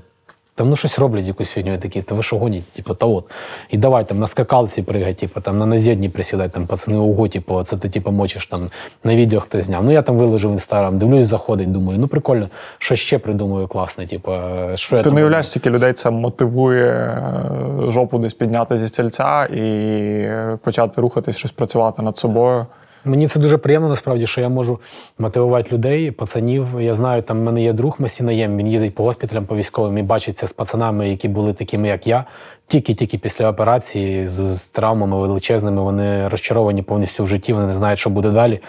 [0.55, 3.25] там ну щось роблять якусь фігню, я такі, та ви що гоніть, типу, та от.
[3.69, 7.63] І давай там на скакалці пригай, типу, там на назєдні присідай, там пацани ого, типу,
[7.63, 8.69] це ти типу мочиш там
[9.03, 9.83] на відео хтось зняв.
[9.83, 14.07] Ну я там виложив в інстаграм, дивлюсь, заходить, думаю, ну прикольно, що ще придумаю класне,
[14.07, 14.31] типу,
[14.75, 18.87] що я Ти там не уявляєш, скільки людей це мотивує е, жопу десь підняти зі
[18.87, 22.65] стільця і е, почати рухатись, щось працювати над собою.
[23.05, 24.79] Мені це дуже приємно, насправді, що я можу
[25.19, 26.67] мотивувати людей, пацанів.
[26.79, 30.03] Я знаю, там в мене є друг Масінаєм, він їздить по госпіталям, по військовим і
[30.03, 32.25] бачиться з пацанами, які були такими, як я.
[32.67, 37.99] Тільки-тільки після операції з, з травмами величезними, вони розчаровані повністю в житті, вони не знають,
[37.99, 38.59] що буде далі.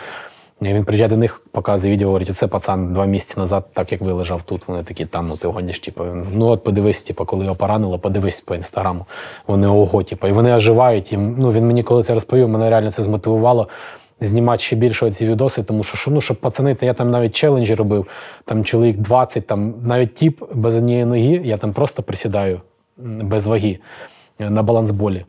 [0.60, 4.00] І Він приїжджає до них, показує відео, говорить, оце пацан два місяці назад, так як
[4.00, 4.68] ви лежав тут.
[4.68, 8.40] Вони такі, там, ну ти гониш, типу, ну от подивись, типу, коли його поранило, подивись
[8.40, 9.06] по інстаграму.
[9.46, 11.12] Вони ого, типу, і вони оживають.
[11.12, 13.68] І, ну, він мені коли це розповів, мене реально це змотивувало
[14.20, 18.08] знімати ще більше ці відоси, тому що ну, щоб пацани, я там навіть челенджі робив,
[18.44, 22.60] там чоловік 20, там навіть тіп без однієї ноги, я там просто присідаю
[22.98, 23.78] без ваги
[24.38, 25.24] е, на балансболі.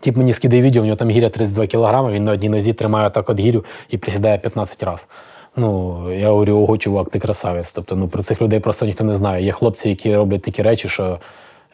[0.00, 3.10] Тіп мені скидає відео, у нього там гіря 32 кілограми, він на одній нозі тримає
[3.10, 5.08] так от гірю і присідає 15 разів.
[5.56, 7.72] Ну, я говорю, ого, чувак, ти красавець.
[7.72, 9.44] Тобто, ну, про цих людей просто ніхто не знає.
[9.44, 11.18] Є хлопці, які роблять такі речі, що,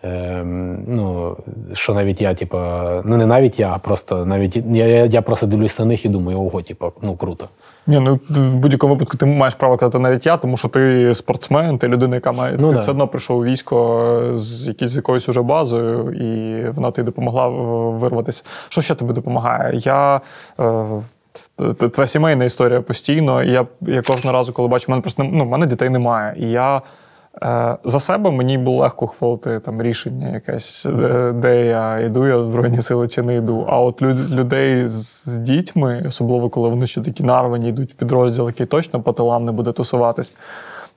[0.04, 1.36] ем, ну,
[1.72, 2.58] що навіть я, типу,
[3.04, 6.08] ну не навіть я, а просто навіть я, я, я просто дивлюсь на них і
[6.08, 7.48] думаю, ого, типу, ну круто.
[7.86, 11.78] Ні, ну в будь-якому випадку ти маєш право казати навіть я, тому що ти спортсмен,
[11.78, 12.80] ти людина, яка має Ну, ти да.
[12.80, 17.48] все одно прийшов у військо з якоюсь якоюсь уже базою, і вона тобі допомогла
[17.88, 18.44] вирватися.
[18.68, 19.78] Що ще тобі допомагає?
[19.78, 20.20] Я.
[20.60, 21.02] Е,
[21.92, 23.42] Твоя сімейна історія постійно.
[23.42, 26.34] І я, я кожного разу, коли бачу, мене просто ну, в мене дітей немає.
[26.38, 26.80] І я е,
[27.84, 32.82] за себе мені було легко хвалити там рішення якесь, де, де я йду, я Збройні
[32.82, 33.66] сили чи не йду.
[33.68, 38.46] А от люд, людей з дітьми, особливо коли вони ще такі нарвані, йдуть в підрозділ,
[38.46, 40.34] який точно по тилам не буде тусуватись.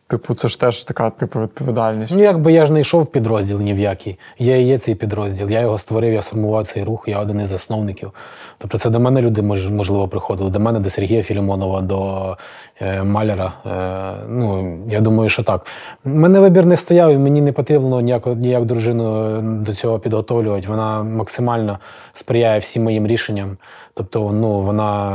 [0.10, 2.16] Типу, це ж теж така типу відповідальність.
[2.16, 4.20] Ну, якби я ж не йшов в підрозділ ні в який.
[4.39, 5.49] Я і є цей підрозділ.
[5.49, 8.12] Я його створив, я сформував цей рух, я один із засновників.
[8.58, 12.38] Тобто це до мене люди можливо приходили, до мене, до Сергія Філімонова, до
[12.82, 13.53] е, Маляра.
[13.66, 15.66] Е, ну, я думаю, що так.
[16.03, 20.68] Мене вибір не стояв, і мені не потрібно ніяк, ніяк дружину до цього підготовлювати.
[20.68, 21.80] Вона максимально
[22.14, 23.58] сприяє всім моїм рішенням.
[23.93, 25.14] Тобто, ну, вона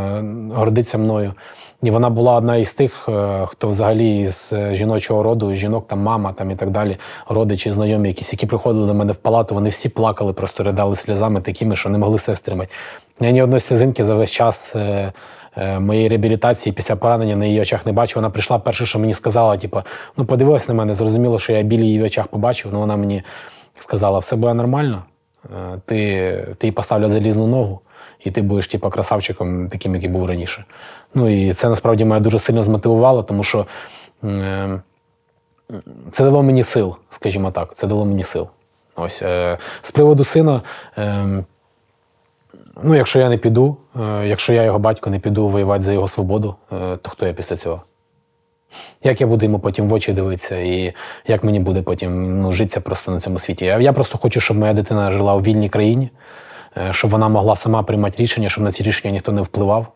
[0.55, 1.33] гордиться мною.
[1.83, 5.99] І вона була одна із тих, е, хто взагалі з е, жіночого роду, жінок, там
[5.99, 6.97] мама там і так далі,
[7.29, 11.41] родичі, знайомі, якісь, які приходили до мене в палату, вони всі плакали, просто ридали сльозами
[11.41, 12.73] такими, що не могли все стримати.
[13.21, 15.13] Я ні одної сльозинки за весь час е,
[15.81, 18.15] моєї реабілітації після поранення на її очах не бачив.
[18.17, 19.83] Вона прийшла перше, що мені сказала, типу,
[20.17, 23.23] ну подивилась на мене, зрозуміло, що я біль її очах побачив, але вона мені
[23.79, 25.05] сказала, все буде нормально,
[25.85, 27.81] ти, ти поставлять залізну ногу
[28.25, 30.65] і ти будеш типу, красавчиком, таким, який був раніше.
[31.15, 33.67] Ну і це насправді мене дуже сильно змотивувало, тому що
[34.25, 34.81] е,
[36.11, 37.75] це дало мені сил, скажімо так.
[37.75, 38.49] Це дало мені сил.
[38.97, 40.63] Ось е, з приводу сина.
[40.99, 41.45] Е,
[42.83, 43.77] ну, якщо я не піду,
[44.25, 47.83] якщо я його батько не піду воювати за його свободу, то хто я після цього?
[49.05, 50.95] Як я буду йому потім в очі дивитися, і
[51.27, 53.65] як мені буде потім ну, житися просто на цьому світі?
[53.65, 56.11] Я, просто хочу, щоб моя дитина жила в вільній країні,
[56.91, 59.87] щоб вона могла сама приймати рішення, щоб на ці рішення ніхто не впливав,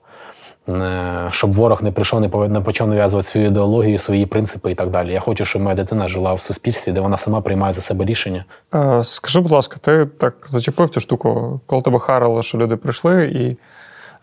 [1.31, 5.13] щоб ворог не прийшов, не почав нав'язувати свою ідеологію, свої принципи і так далі.
[5.13, 8.45] Я хочу, щоб моя дитина жила в суспільстві, де вона сама приймає за себе рішення.
[8.75, 13.25] Е, Скажи, будь ласка, ти так зачепив цю штуку, коли тебе харило, що люди прийшли
[13.25, 13.57] і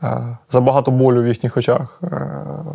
[0.05, 1.99] е, забагато болю в їхніх очах.
[2.03, 2.27] Е,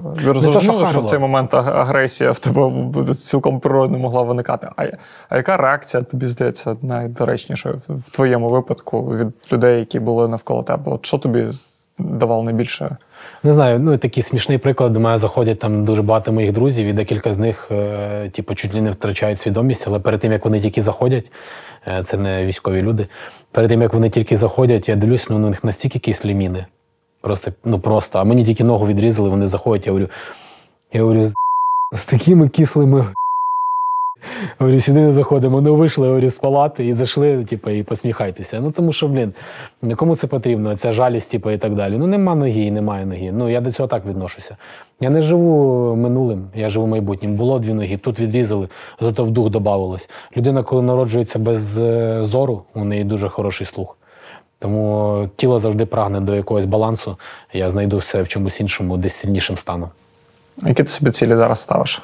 [0.03, 2.73] Ви розуміли, що в цей момент агресія в тебе
[3.14, 4.69] цілком природно могла виникати.
[4.77, 4.85] А,
[5.29, 10.93] а яка реакція тобі здається найдоречнішою в твоєму випадку від людей, які були навколо тебе?
[10.93, 11.47] От що тобі
[11.99, 12.97] давало найбільше?
[13.43, 14.93] Не знаю, ну такий смішний приклад.
[14.93, 18.75] До мене заходять там дуже багато моїх друзів, і декілька з них, е, типу, чуть
[18.75, 21.31] ли не втрачають свідомість, але перед тим як вони тільки заходять,
[21.87, 23.07] е, це не військові люди.
[23.53, 26.66] Перед тим як вони тільки заходять, я дивлюсь, ну у них настільки кислі міни.
[27.21, 28.19] Просто, ну просто.
[28.19, 29.87] А мені тільки ногу відрізали, вони заходять.
[29.87, 30.11] Я говорю,
[30.93, 31.33] я говорю,
[31.93, 33.07] з такими кислими.
[34.59, 35.61] Говорю, сюди не заходимо.
[35.61, 38.61] Ну вийшли говорю, з палати і зайшли, типу, і посміхайтеся.
[38.61, 39.35] Ну тому що, блін,
[39.97, 40.77] кому це потрібно?
[40.77, 41.97] Ця жалість, типу, і так далі.
[41.99, 43.31] Ну нема ноги і немає ноги.
[43.33, 44.57] Ну я до цього так відношуся.
[45.01, 47.35] Я не живу минулим, я живу майбутнім.
[47.35, 48.69] Було дві ноги, тут відрізали,
[49.01, 50.11] зато в дух додавалось.
[50.37, 53.97] Людина, коли народжується без е, зору, у неї дуже хороший слух.
[54.59, 57.16] Тому тіло завжди прагне до якогось балансу.
[57.53, 59.89] Я знайду все в чомусь іншому, десь сильнішим станом.
[60.62, 62.03] Які ти собі цілі зараз ставиш?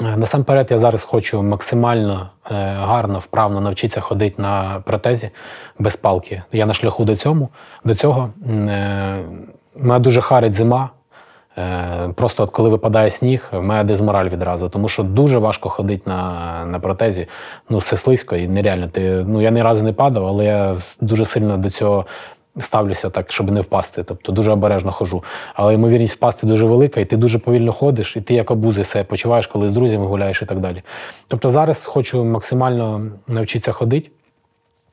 [0.00, 5.30] Насамперед, я зараз хочу максимально е, гарно, вправно навчитися ходити на протезі
[5.78, 6.42] без палки.
[6.52, 7.48] Я на шляху до цьому.
[7.84, 9.24] До цього е,
[9.76, 10.90] мене дуже харить зима.
[11.58, 16.02] Е, Просто от коли випадає сніг, в мене дезмораль відразу, тому що дуже важко ходити
[16.10, 17.26] на, на протезі.
[17.68, 18.88] Ну, все слизько і нереально.
[18.88, 22.06] Ти, ну, я ні разу не падав, але я дуже сильно до цього
[22.62, 24.02] ставлюся так, щоб не впасти.
[24.02, 25.24] Тобто дуже обережно хожу.
[25.54, 29.04] Але ймовірність впасти дуже велика, і ти дуже повільно ходиш, і ти як обузи себе
[29.04, 30.82] почуваєш, коли з друзями гуляєш і так далі.
[31.28, 34.10] Тобто зараз хочу максимально навчитися ходити.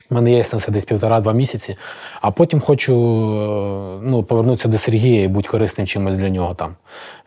[0.10, 1.78] У мене є це десь півтора-два місяці,
[2.22, 6.76] а потім хочу е, ну, повернутися до Сергія і бути корисним чимось для нього там.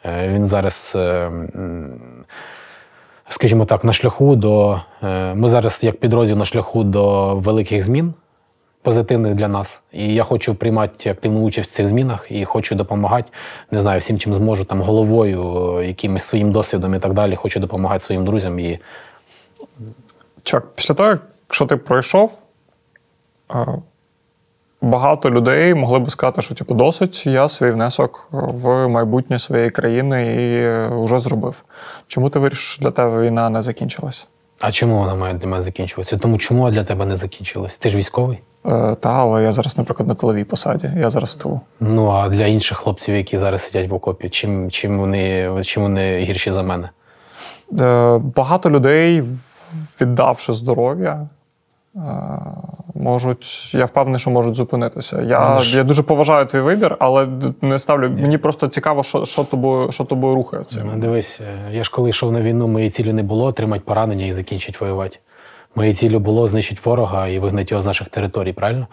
[0.05, 1.30] Е, Він зараз, е,
[3.28, 4.80] скажімо так, на шляху до.
[5.34, 8.14] Ми зараз, як підрозділ, на шляху до великих змін,
[8.83, 9.83] позитивних для нас.
[9.93, 13.31] І я хочу приймати активну участь в цих змінах і хочу допомагати,
[13.70, 17.37] не знаю, всім, чим зможу, там головою, е, якимось своїм досвідом і так далі.
[17.37, 18.78] Хочу допомагати своїм друзям і
[20.43, 21.18] Чувак, після того,
[21.49, 22.43] якщо ти пройшов,
[23.55, 23.66] е,
[24.81, 30.35] багато людей могли би сказати, що типу, досить, я свій внесок в майбутнє своєї країни
[30.35, 31.64] і вже зробив.
[32.07, 34.26] Чому ти вирішив, що для тебе війна не закінчилась?
[34.61, 36.18] А чому вона має для мене закінчуватися?
[36.18, 37.76] Тому чому для тебе не закінчилось?
[37.76, 38.39] Ти ж військовий?
[38.66, 41.61] Е, Та, але я зараз, наприклад, на тиловій посаді, я зараз в тилу.
[41.80, 46.18] Ну а для інших хлопців, які зараз сидять в окопі, чим, чим, вони, чим вони
[46.18, 46.90] гірші за мене?
[47.80, 49.22] Е, Багато людей,
[50.00, 51.28] віддавши здоров'я,
[51.96, 52.00] е,
[52.94, 55.22] можуть, я впевнений, що можуть зупинитися.
[55.22, 57.28] Я, Але ж- я дуже поважаю твій вибір, але
[57.62, 58.11] не ставлю.
[58.11, 60.90] Мені просто цікаво, що, що, тобою, що тобою рухає в цьому.
[60.94, 61.40] Ну, Дивись,
[61.72, 65.18] я ж коли йшов на війну, моєї цілі не було отримати поранення і закінчити воювати.
[65.75, 68.87] Моєю ціллю було знищити ворога і вигнати його з наших територій, правильно?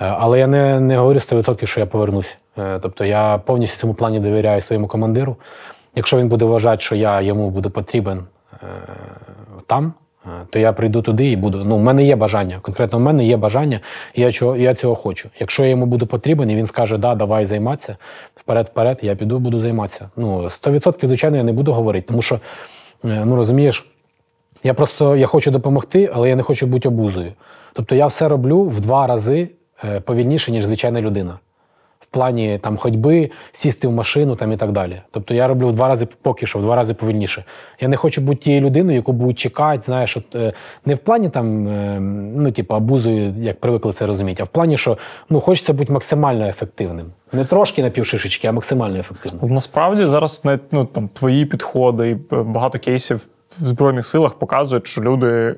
[0.00, 2.38] Е, Але я не, не говорю 100%, що я повернусь.
[2.58, 5.36] Е, Тобто я повністю цьому плані довіряю своєму командиру.
[5.94, 8.66] Якщо він буде вважати, що я йому буду потрібен е,
[9.66, 9.92] там,
[10.50, 11.64] то я прийду туди і буду.
[11.64, 12.58] Ну, в мене є бажання.
[12.62, 13.80] Конкретно в мене є бажання,
[14.14, 15.28] і я цього, я цього хочу.
[15.40, 17.96] Якщо я йому буду потрібен, і він скаже, да, давай займатися,
[18.34, 20.10] вперед-вперед, я піду, буду займатися.
[20.16, 22.40] Ну, 100% звичайно, я не буду говорити, тому що,
[23.02, 23.86] ну розумієш,
[24.64, 27.32] я просто я хочу допомогти, але я не хочу бути обузою.
[27.72, 29.48] Тобто я все роблю в два рази
[29.84, 31.38] е, повільніше, ніж звичайна людина.
[32.00, 35.02] В плані там ходьби, сісти в машину там, і так далі.
[35.10, 37.44] Тобто я роблю в два рази поки що, в два рази повільніше.
[37.80, 40.52] Я не хочу бути тією людиною, яку будуть чекати, знаєш, от, е,
[40.84, 42.00] не в плані там, е,
[42.36, 44.98] ну, типу, абузою, як привикли це розуміти, а в плані, що
[45.30, 47.06] ну, хочеться бути максимально ефективним.
[47.32, 49.54] Не трошки на півшишечки, а максимально ефективним.
[49.54, 53.28] Насправді зараз навіть, ну, там, твої підходи і багато кейсів
[53.62, 55.56] в Збройних силах показують, що люди.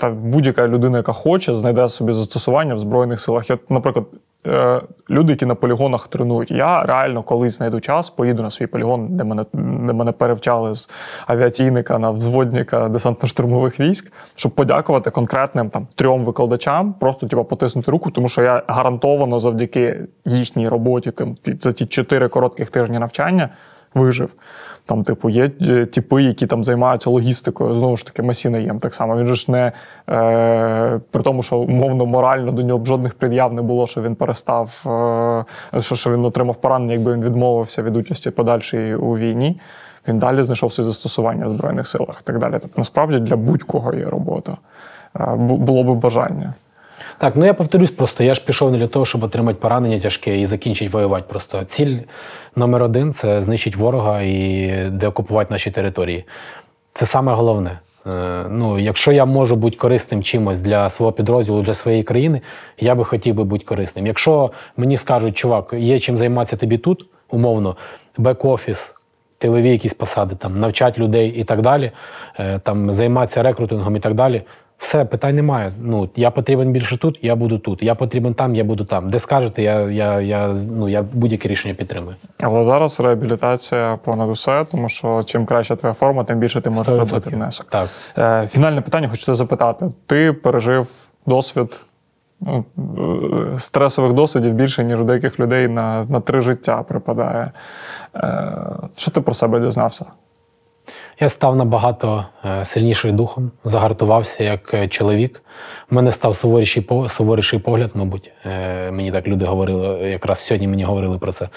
[0.00, 3.50] Та будь-яка людина, яка хоче, знайде собі застосування в Збройних силах.
[3.50, 4.06] Я, наприклад,
[4.46, 4.80] е,
[5.10, 6.50] люди, які на полігонах тренують.
[6.50, 10.90] Я реально колись знайду час, поїду на свій полігон, де мене, де мене перевчали з
[11.26, 18.10] авіаційника на взводника десантно-штурмових військ, щоб подякувати конкретним там трьом викладачам, просто типу, потиснути руку,
[18.10, 23.48] тому що я гарантовано завдяки їхній роботі, ті- за ті чотири коротких тижні навчання
[23.94, 24.34] вижив.
[24.88, 27.74] Там, типу, є е, типи, які там займаються логістикою.
[27.74, 29.16] Знову ж таки, Масінаєм так само.
[29.16, 29.72] Він же ж не
[30.10, 34.14] е, при тому, що умовно морально до нього б жодних пред'яв не було, що він
[34.14, 34.82] перестав,
[35.74, 39.60] е, що, що він отримав поранення, якби він відмовився від участі подальшої у війні.
[40.08, 42.52] Він далі знайшов своє застосування в Збройних силах і так далі.
[42.52, 44.56] Тобто, насправді для будь-кого є робота.
[45.20, 46.54] Е, було би бажання.
[47.18, 50.40] Так, ну я повторюсь просто, я ж пішов не для того, щоб отримати поранення тяжке
[50.40, 51.24] і закінчити воювати.
[51.28, 51.98] Просто ціль
[52.56, 56.24] номер один це знищити ворога і деокупувати наші території.
[56.92, 57.78] Це саме головне.
[58.06, 62.40] Е, Ну, якщо я можу бути корисним чимось для свого підрозділу, для своєї країни,
[62.80, 64.06] я би хотів би бути корисним.
[64.06, 67.76] Якщо мені скажуть, чувак, є чим займатися тобі тут, умовно,
[68.18, 68.94] бек-офіс,
[69.38, 71.92] тилові якісь посади, там, навчати людей і так далі,
[72.38, 74.42] е, там, займатися рекрутингом і так далі.
[74.78, 75.72] Все, питань немає.
[75.82, 77.82] Ну, я потрібен більше тут, я буду тут.
[77.82, 79.10] Я потрібен там, я буду там.
[79.10, 82.16] Де скажете, я, я, я, ну, я будь-яке рішення підтримую.
[82.40, 86.96] Але зараз реабілітація понад усе, тому що чим краща твоя форма, тим більше ти можеш
[86.96, 87.66] робити внесок.
[87.70, 87.88] Так.
[88.18, 89.86] Е, Фінальне питання хочу тебе запитати.
[90.06, 90.88] Ти пережив
[91.26, 91.80] досвід
[92.40, 97.52] ну, е, стресових досвідів більше, ніж у деяких людей на, на три життя припадає.
[98.16, 98.52] Е,
[98.96, 100.06] Що ти про себе дізнався?
[101.20, 105.42] Я став набагато е, сильніший духом, загартувався як е, чоловік.
[105.90, 108.30] У мене став суворіший, суворіший погляд, мабуть.
[108.46, 111.48] Е, Мені так люди говорили, якраз сьогодні мені говорили про це.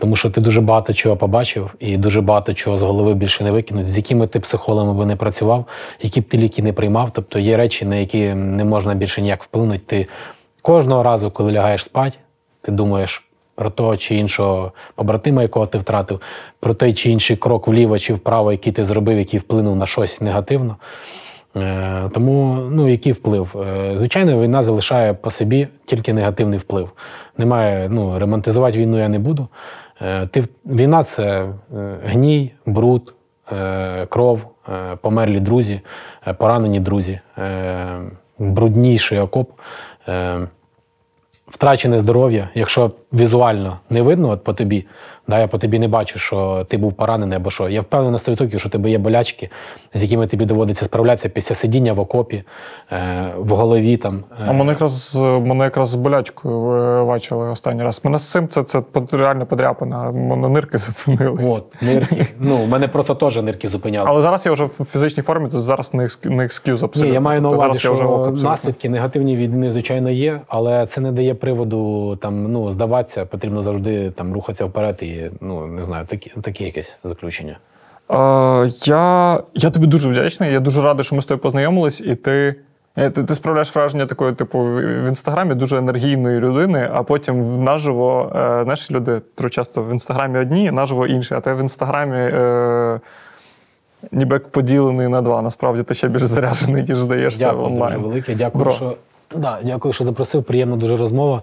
[0.00, 3.50] Тому що ти дуже багато чого побачив і дуже багато чого з голови більше не
[3.50, 5.64] викинуть, з якими ти психологами би не працював,
[6.02, 7.10] які б ти ліки не приймав.
[7.12, 9.80] Тобто є речі, на які не можна більше ніяк вплинути.
[9.86, 10.06] Ти
[10.62, 12.16] кожного разу, коли лягаєш спати,
[12.60, 13.24] ти думаєш
[13.54, 16.20] про того чи іншого побратима, якого ти втратив,
[16.60, 20.20] про той чи інший крок вліво чи вправо, який ти зробив, який вплинув на щось
[20.20, 20.76] негативно.
[21.56, 23.56] Е, Тому ну, який вплив?
[23.68, 26.90] Е, Звичайно, війна залишає по собі тільки негативний вплив.
[27.38, 29.48] Немає, ну, ремонтизувати війну я не буду.
[30.02, 30.28] Е,
[30.66, 31.48] війна це
[32.04, 33.14] гній, бруд,
[34.08, 34.40] кров,
[35.00, 35.80] померлі друзі,
[36.38, 37.20] поранені друзі,
[38.38, 39.50] брудніший окоп.
[41.46, 44.86] Втрачене здоров'я, якщо візуально не видно от по тобі,
[45.28, 47.68] да, я по тобі не бачу, що ти був поранений або що.
[47.68, 49.50] Я впевнений на 100%, що в тебе є болячки,
[49.94, 52.44] з якими тобі доводиться справлятися після сидіння в окопі,
[52.92, 53.96] е, в голові.
[53.96, 54.44] Там, е.
[54.48, 58.00] А мене якраз мене якраз з болячкою бачили останній раз.
[58.04, 60.10] Мене з цим це, це реально подряпана.
[60.10, 61.56] Мене нирки зупинились.
[61.56, 62.26] От, нирки.
[62.38, 64.06] Ну, у мене просто теж нирки зупиняли.
[64.10, 67.08] Але зараз я вже в фізичній формі, то зараз не не екскюз абсолютно.
[67.08, 71.12] Ні, я маю на увазі, що наслідки негативні від війни, звичайно, є, але це не
[71.12, 72.72] дає приводу там, ну,
[73.04, 77.58] здаватися, потрібно завжди там, рухатися вперед і ну, не знаю, такі, такі якесь заключення.
[78.10, 80.52] Е, я, я тобі дуже вдячний.
[80.52, 82.54] Я дуже радий, що ми з тобою познайомились, і ти.
[82.96, 88.32] е, Ти, ти справляєш враження такої, типу, в інстаграмі дуже енергійної людини, а потім наживо,
[88.36, 93.00] е, знаєш, люди дуже часто в інстаграмі одні, наживо інші, а ти в інстаграмі е,
[94.12, 95.42] ніби як поділений на два.
[95.42, 97.94] Насправді ти ще більш заряджений, ніж здаєшся Дякую онлайн.
[97.94, 98.34] дуже велике.
[98.34, 98.72] Дякую, Бро.
[98.72, 98.96] що,
[99.36, 100.44] да, дякую, що запросив.
[100.44, 101.42] Приємна дуже розмова.